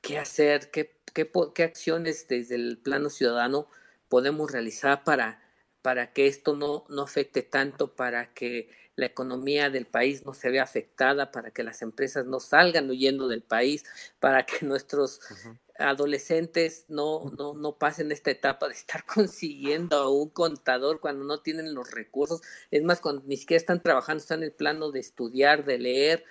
[0.00, 0.70] ¿Qué hacer?
[0.70, 3.68] ¿Qué, qué, qué acciones desde el plano ciudadano
[4.08, 5.42] podemos realizar para,
[5.82, 10.50] para que esto no, no afecte tanto, para que la economía del país no se
[10.50, 13.84] vea afectada, para que las empresas no salgan huyendo del país,
[14.18, 15.20] para que nuestros
[15.78, 21.40] adolescentes no, no, no pasen esta etapa de estar consiguiendo a un contador cuando no
[21.40, 22.42] tienen los recursos.
[22.70, 26.24] Es más, cuando ni siquiera están trabajando, están en el plano de estudiar, de leer,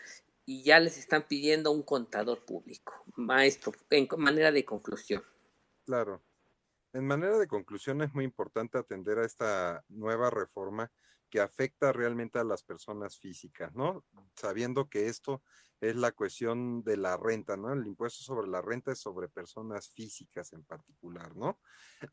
[0.46, 3.04] y ya les están pidiendo un contador público.
[3.16, 5.24] Maestro, en manera de conclusión.
[5.86, 6.22] Claro.
[6.94, 10.90] En manera de conclusión es muy importante atender a esta nueva reforma
[11.30, 14.06] que afecta realmente a las personas físicas, ¿no?
[14.36, 15.42] Sabiendo que esto
[15.82, 17.72] es la cuestión de la renta, ¿no?
[17.74, 21.60] El impuesto sobre la renta es sobre personas físicas en particular, ¿no?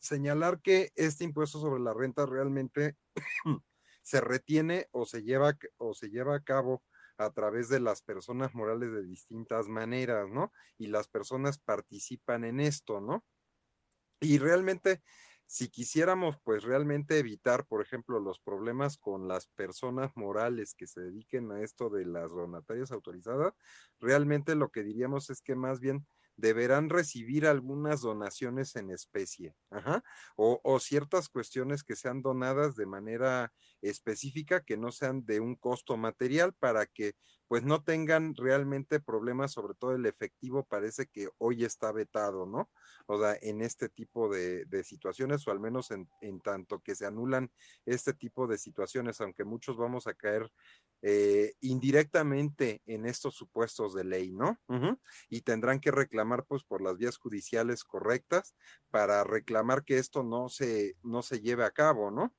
[0.00, 2.96] Señalar que este impuesto sobre la renta realmente
[4.02, 6.82] se retiene o se lleva o se lleva a cabo
[7.16, 10.52] a través de las personas morales de distintas maneras, ¿no?
[10.78, 13.24] Y las personas participan en esto, ¿no?
[14.20, 15.02] Y realmente
[15.46, 21.00] si quisiéramos pues realmente evitar, por ejemplo, los problemas con las personas morales que se
[21.00, 23.54] dediquen a esto de las donatarias autorizadas,
[24.00, 29.54] realmente lo que diríamos es que más bien deberán recibir algunas donaciones en especie,
[30.36, 35.54] o, o, ciertas cuestiones que sean donadas de manera específica, que no sean de un
[35.54, 37.14] costo material, para que
[37.48, 42.70] pues no tengan realmente problemas, sobre todo el efectivo parece que hoy está vetado, ¿no?
[43.06, 47.06] O sea, en este tipo de, situaciones, o al menos en, en, tanto que se
[47.06, 47.50] anulan
[47.86, 50.50] este tipo de situaciones, aunque muchos vamos a caer
[51.06, 54.58] eh, indirectamente en estos supuestos de ley, ¿no?
[55.28, 58.54] Y tendrán que reclamar pues por las vías judiciales correctas
[58.90, 62.34] para reclamar que esto no se, no se lleve a cabo, ¿no?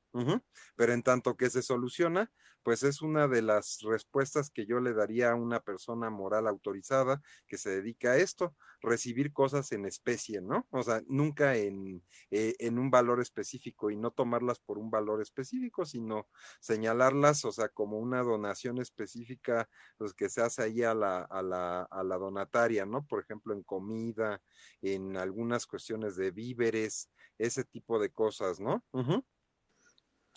[0.75, 2.31] Pero en tanto que se soluciona,
[2.63, 7.21] pues es una de las respuestas que yo le daría a una persona moral autorizada
[7.47, 10.67] que se dedica a esto, recibir cosas en especie, ¿no?
[10.71, 15.21] O sea, nunca en, eh, en un valor específico y no tomarlas por un valor
[15.21, 16.27] específico, sino
[16.59, 21.41] señalarlas, o sea, como una donación específica, pues que se hace ahí a la, a
[21.43, 23.05] la, a la donataria, ¿no?
[23.05, 24.41] Por ejemplo, en comida,
[24.81, 28.83] en algunas cuestiones de víveres, ese tipo de cosas, ¿no?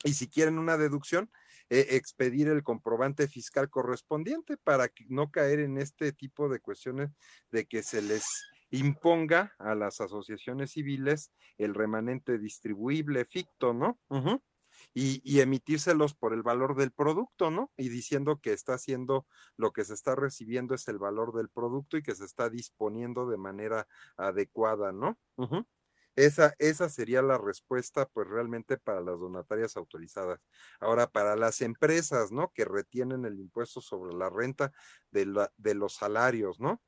[0.04, 1.30] Y si quieren una deducción,
[1.70, 7.10] eh, expedir el comprobante fiscal correspondiente para no caer en este tipo de cuestiones
[7.50, 8.24] de que se les
[8.70, 13.98] imponga a las asociaciones civiles el remanente distribuible ficto, ¿no?
[14.94, 17.72] y, y, emitírselos por el valor del producto, ¿no?
[17.76, 19.26] Y diciendo que está haciendo
[19.56, 23.28] lo que se está recibiendo es el valor del producto y que se está disponiendo
[23.28, 25.18] de manera adecuada, ¿no?
[26.18, 30.40] Esa, esa sería la respuesta, pues realmente para las donatarias autorizadas.
[30.80, 32.50] Ahora, para las empresas, ¿no?
[32.52, 34.72] Que retienen el impuesto sobre la renta
[35.12, 36.82] de, de los salarios, ¿no?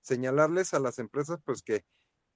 [0.00, 1.84] Señalarles a las empresas, pues que,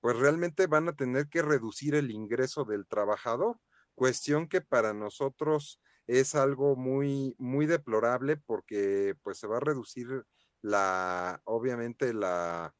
[0.00, 3.58] pues realmente van a tener que reducir el ingreso del trabajador,
[3.96, 10.24] cuestión que para nosotros es algo muy, muy deplorable porque, pues se va a reducir
[10.62, 12.76] la, obviamente la,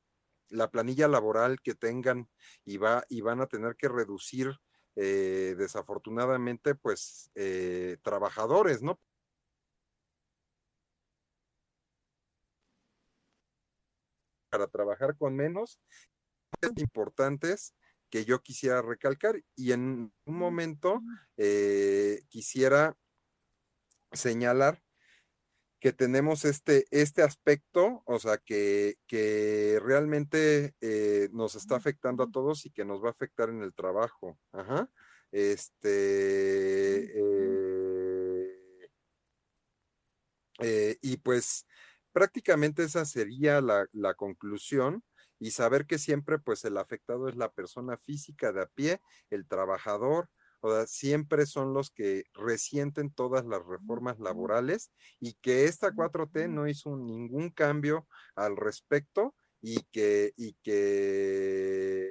[0.49, 2.29] la planilla laboral que tengan
[2.65, 4.59] y, va, y van a tener que reducir
[4.97, 9.01] eh, desafortunadamente pues eh, trabajadores, ¿no?
[14.51, 15.81] Para trabajar con menos,
[16.77, 17.75] importantes
[18.11, 21.03] que yo quisiera recalcar y en un momento
[21.37, 22.97] eh, quisiera
[24.13, 24.81] señalar
[25.85, 32.31] que tenemos este, este aspecto, o sea, que, que realmente eh, nos está afectando a
[32.31, 34.39] todos y que nos va a afectar en el trabajo.
[34.53, 34.89] Ajá.
[35.31, 37.05] Este.
[37.21, 38.89] Eh,
[40.61, 41.67] eh, y pues
[42.13, 45.05] prácticamente esa sería la, la conclusión
[45.39, 49.47] y saber que siempre pues el afectado es la persona física de a pie, el
[49.47, 50.31] trabajador,
[50.65, 54.91] o sea, siempre son los que resienten todas las reformas laborales
[55.21, 62.09] y que esta 4T no hizo ningún cambio al respecto y que, y que,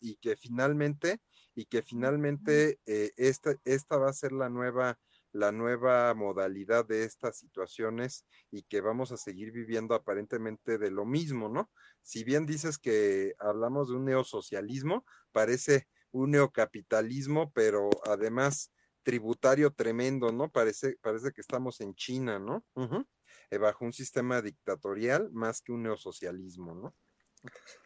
[0.00, 1.22] y que finalmente,
[1.54, 4.98] y que finalmente eh, esta, esta va a ser la nueva
[5.32, 11.04] la nueva modalidad de estas situaciones y que vamos a seguir viviendo aparentemente de lo
[11.04, 11.70] mismo, ¿no?
[12.00, 18.70] Si bien dices que hablamos de un neosocialismo, parece un neocapitalismo, pero además
[19.02, 20.50] tributario tremendo, ¿no?
[20.50, 22.64] Parece, parece que estamos en China, ¿no?
[23.50, 26.94] Eh, bajo un sistema dictatorial más que un neosocialismo, ¿no?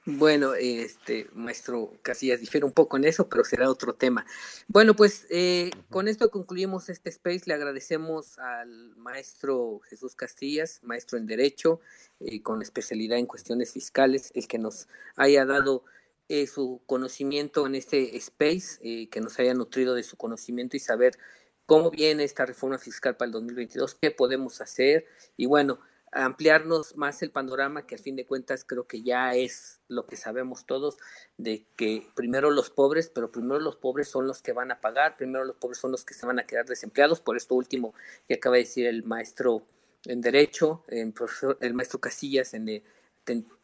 [0.04, 4.26] Bueno, este maestro Casillas difiere un poco en eso, pero será otro tema.
[4.66, 7.42] Bueno, pues eh, con esto concluimos este space.
[7.46, 11.80] Le agradecemos al maestro Jesús Castillas, maestro en Derecho,
[12.18, 15.84] eh, con especialidad en cuestiones fiscales, el que nos haya dado
[16.28, 20.80] eh, su conocimiento en este space, eh, que nos haya nutrido de su conocimiento y
[20.80, 21.18] saber
[21.66, 25.06] cómo viene esta reforma fiscal para el 2022, qué podemos hacer
[25.36, 25.80] y bueno,
[26.12, 30.16] ampliarnos más el panorama que al fin de cuentas creo que ya es lo que
[30.16, 30.98] sabemos todos
[31.38, 35.16] de que primero los pobres, pero primero los pobres son los que van a pagar,
[35.16, 37.94] primero los pobres son los que se van a quedar desempleados, por esto último
[38.28, 39.66] que acaba de decir el maestro
[40.04, 42.84] en derecho, el profesor, el maestro Casillas en de,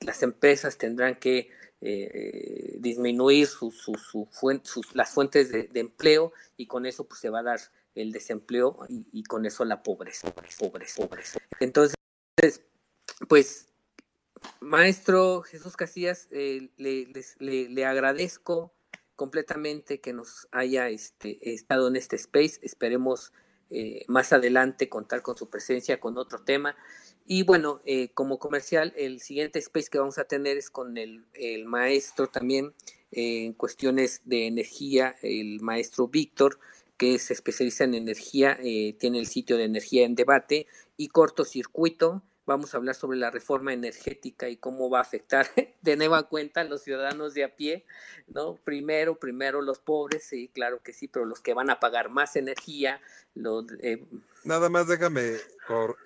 [0.01, 1.51] las empresas tendrán que
[1.81, 3.95] eh, disminuir su, su,
[4.65, 7.61] sus, las fuentes de, empleo y con eso pues se va a dar
[7.95, 10.33] el desempleo y, con eso la pobreza.
[11.61, 11.95] Entonces,
[13.29, 13.69] pues,
[14.61, 18.73] maestro Jesús Casillas, eh, le, le, agradezco
[19.17, 22.61] completamente que nos haya este, estado en este space.
[22.63, 23.33] Esperemos
[23.71, 26.77] eh, más adelante contar con su presencia con otro tema.
[27.31, 31.27] Y bueno, eh, como comercial, el siguiente space que vamos a tener es con el,
[31.67, 32.73] maestro también
[33.13, 36.59] eh, en cuestiones de energía, el maestro Víctor,
[36.97, 42.23] que se especializa en energía, eh, tiene el sitio de energía en debate y cortocircuito.
[42.49, 45.47] Vamos a hablar sobre la reforma energética y cómo va a afectar
[45.83, 47.85] de nueva cuenta a los ciudadanos de a pie,
[48.27, 48.55] ¿no?
[48.65, 52.37] Primero, primero los pobres, sí, claro que sí, pero los que van a pagar más
[52.37, 53.03] energía,
[53.35, 53.67] los,
[54.45, 55.35] Nada más déjame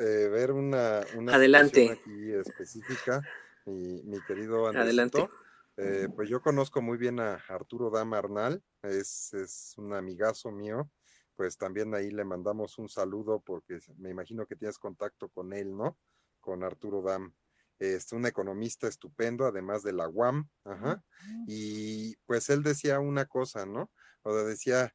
[0.00, 1.92] eh, ver una, una Adelante.
[1.92, 3.22] aquí específica,
[3.64, 5.18] mi, mi querido Andresito.
[5.18, 5.28] Adelante.
[5.76, 10.90] Eh, pues yo conozco muy bien a Arturo Dam Arnal, es, es un amigazo mío,
[11.36, 15.76] pues también ahí le mandamos un saludo porque me imagino que tienes contacto con él,
[15.76, 15.96] ¿no?
[16.42, 17.34] Con Arturo Dam.
[17.78, 21.02] Es un economista estupendo, además de la UAM, ajá.
[21.46, 23.90] Y pues él decía una cosa, ¿no?
[24.22, 24.94] O decía,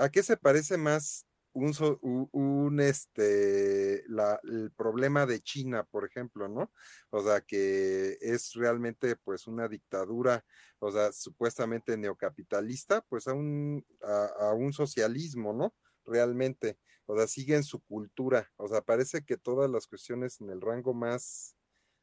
[0.00, 1.74] ¿A qué se parece más un,
[2.32, 6.72] un este, la, el problema de China, por ejemplo, ¿no?
[7.10, 10.42] O sea, que es realmente pues una dictadura,
[10.78, 15.74] o sea, supuestamente neocapitalista, pues a un, a, un socialismo, ¿no?
[16.06, 16.78] Realmente,
[17.10, 20.94] o sea, siguen su cultura, o sea, parece que todas las cuestiones en el rango
[20.94, 21.56] más,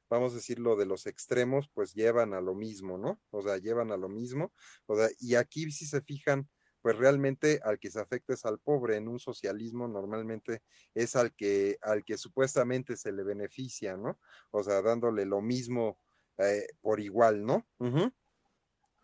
[0.10, 3.18] vamos a decirlo, de los extremos, pues llevan a lo mismo, ¿no?
[3.32, 4.52] O sea, llevan a lo mismo,
[4.86, 6.50] o sea, y aquí si se fijan,
[6.82, 8.98] pues realmente al que se afecta es al pobre.
[8.98, 10.62] En un socialismo normalmente
[10.94, 14.20] es al que, al que supuestamente se le beneficia, ¿no?
[14.52, 16.00] O sea, dándole lo mismo
[16.38, 17.66] eh, por igual, ¿no?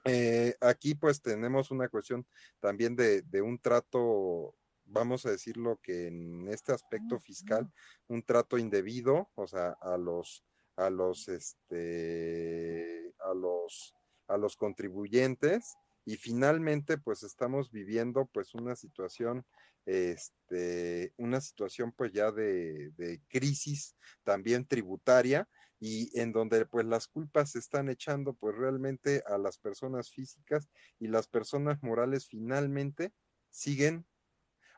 [0.04, 2.28] Eh, aquí pues tenemos una cuestión
[2.60, 4.54] también de, de un trato
[4.86, 7.72] vamos a decirlo que en este aspecto fiscal,
[8.08, 10.44] un trato indebido, o sea, a los,
[10.76, 13.96] a los, este, a los,
[14.28, 19.46] a los contribuyentes, y finalmente pues estamos viviendo pues una situación
[19.86, 25.48] este una situación pues ya de, de, crisis también tributaria
[25.80, 30.70] y en donde pues las culpas se están echando pues realmente a las personas físicas
[31.00, 33.12] y las personas morales finalmente
[33.50, 34.06] siguen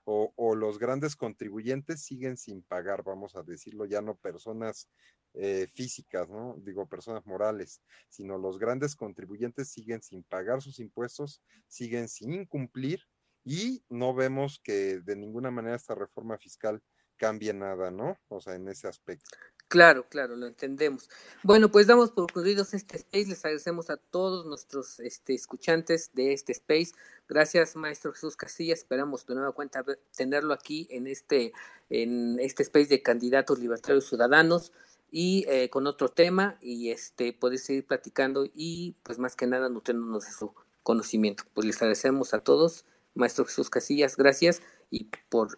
[0.05, 4.87] o, los grandes contribuyentes siguen sin pagar, vamos a decirlo, ya no personas
[5.33, 6.55] eh, físicas, ¿no?
[6.59, 13.01] Digo, personas morales, sino los grandes contribuyentes siguen sin pagar sus impuestos, siguen sin cumplir
[13.43, 16.81] y no vemos que de ninguna manera esta reforma fiscal
[17.17, 18.17] cambie nada, ¿no?
[18.27, 19.37] O sea, en ese aspecto.
[19.67, 21.09] Claro, claro, lo entendemos.
[21.41, 23.25] Bueno, pues damos por concluidos este space.
[23.25, 26.91] Les agradecemos a todos nuestros este, escuchantes de este space.
[27.27, 28.79] Gracias, maestro Jesús Casillas.
[28.79, 29.83] Esperamos de nueva cuenta
[30.15, 31.53] tenerlo aquí en este,
[31.89, 34.71] en este space de candidatos libertarios ciudadanos
[35.09, 39.69] y eh, con otro tema y este poder seguir platicando y pues más que nada
[39.69, 40.53] nutriéndonos de su
[40.83, 41.45] conocimiento.
[41.55, 42.85] Pues les agradecemos a todos,
[43.15, 44.61] maestro Jesús Casillas, gracias
[44.91, 45.57] y por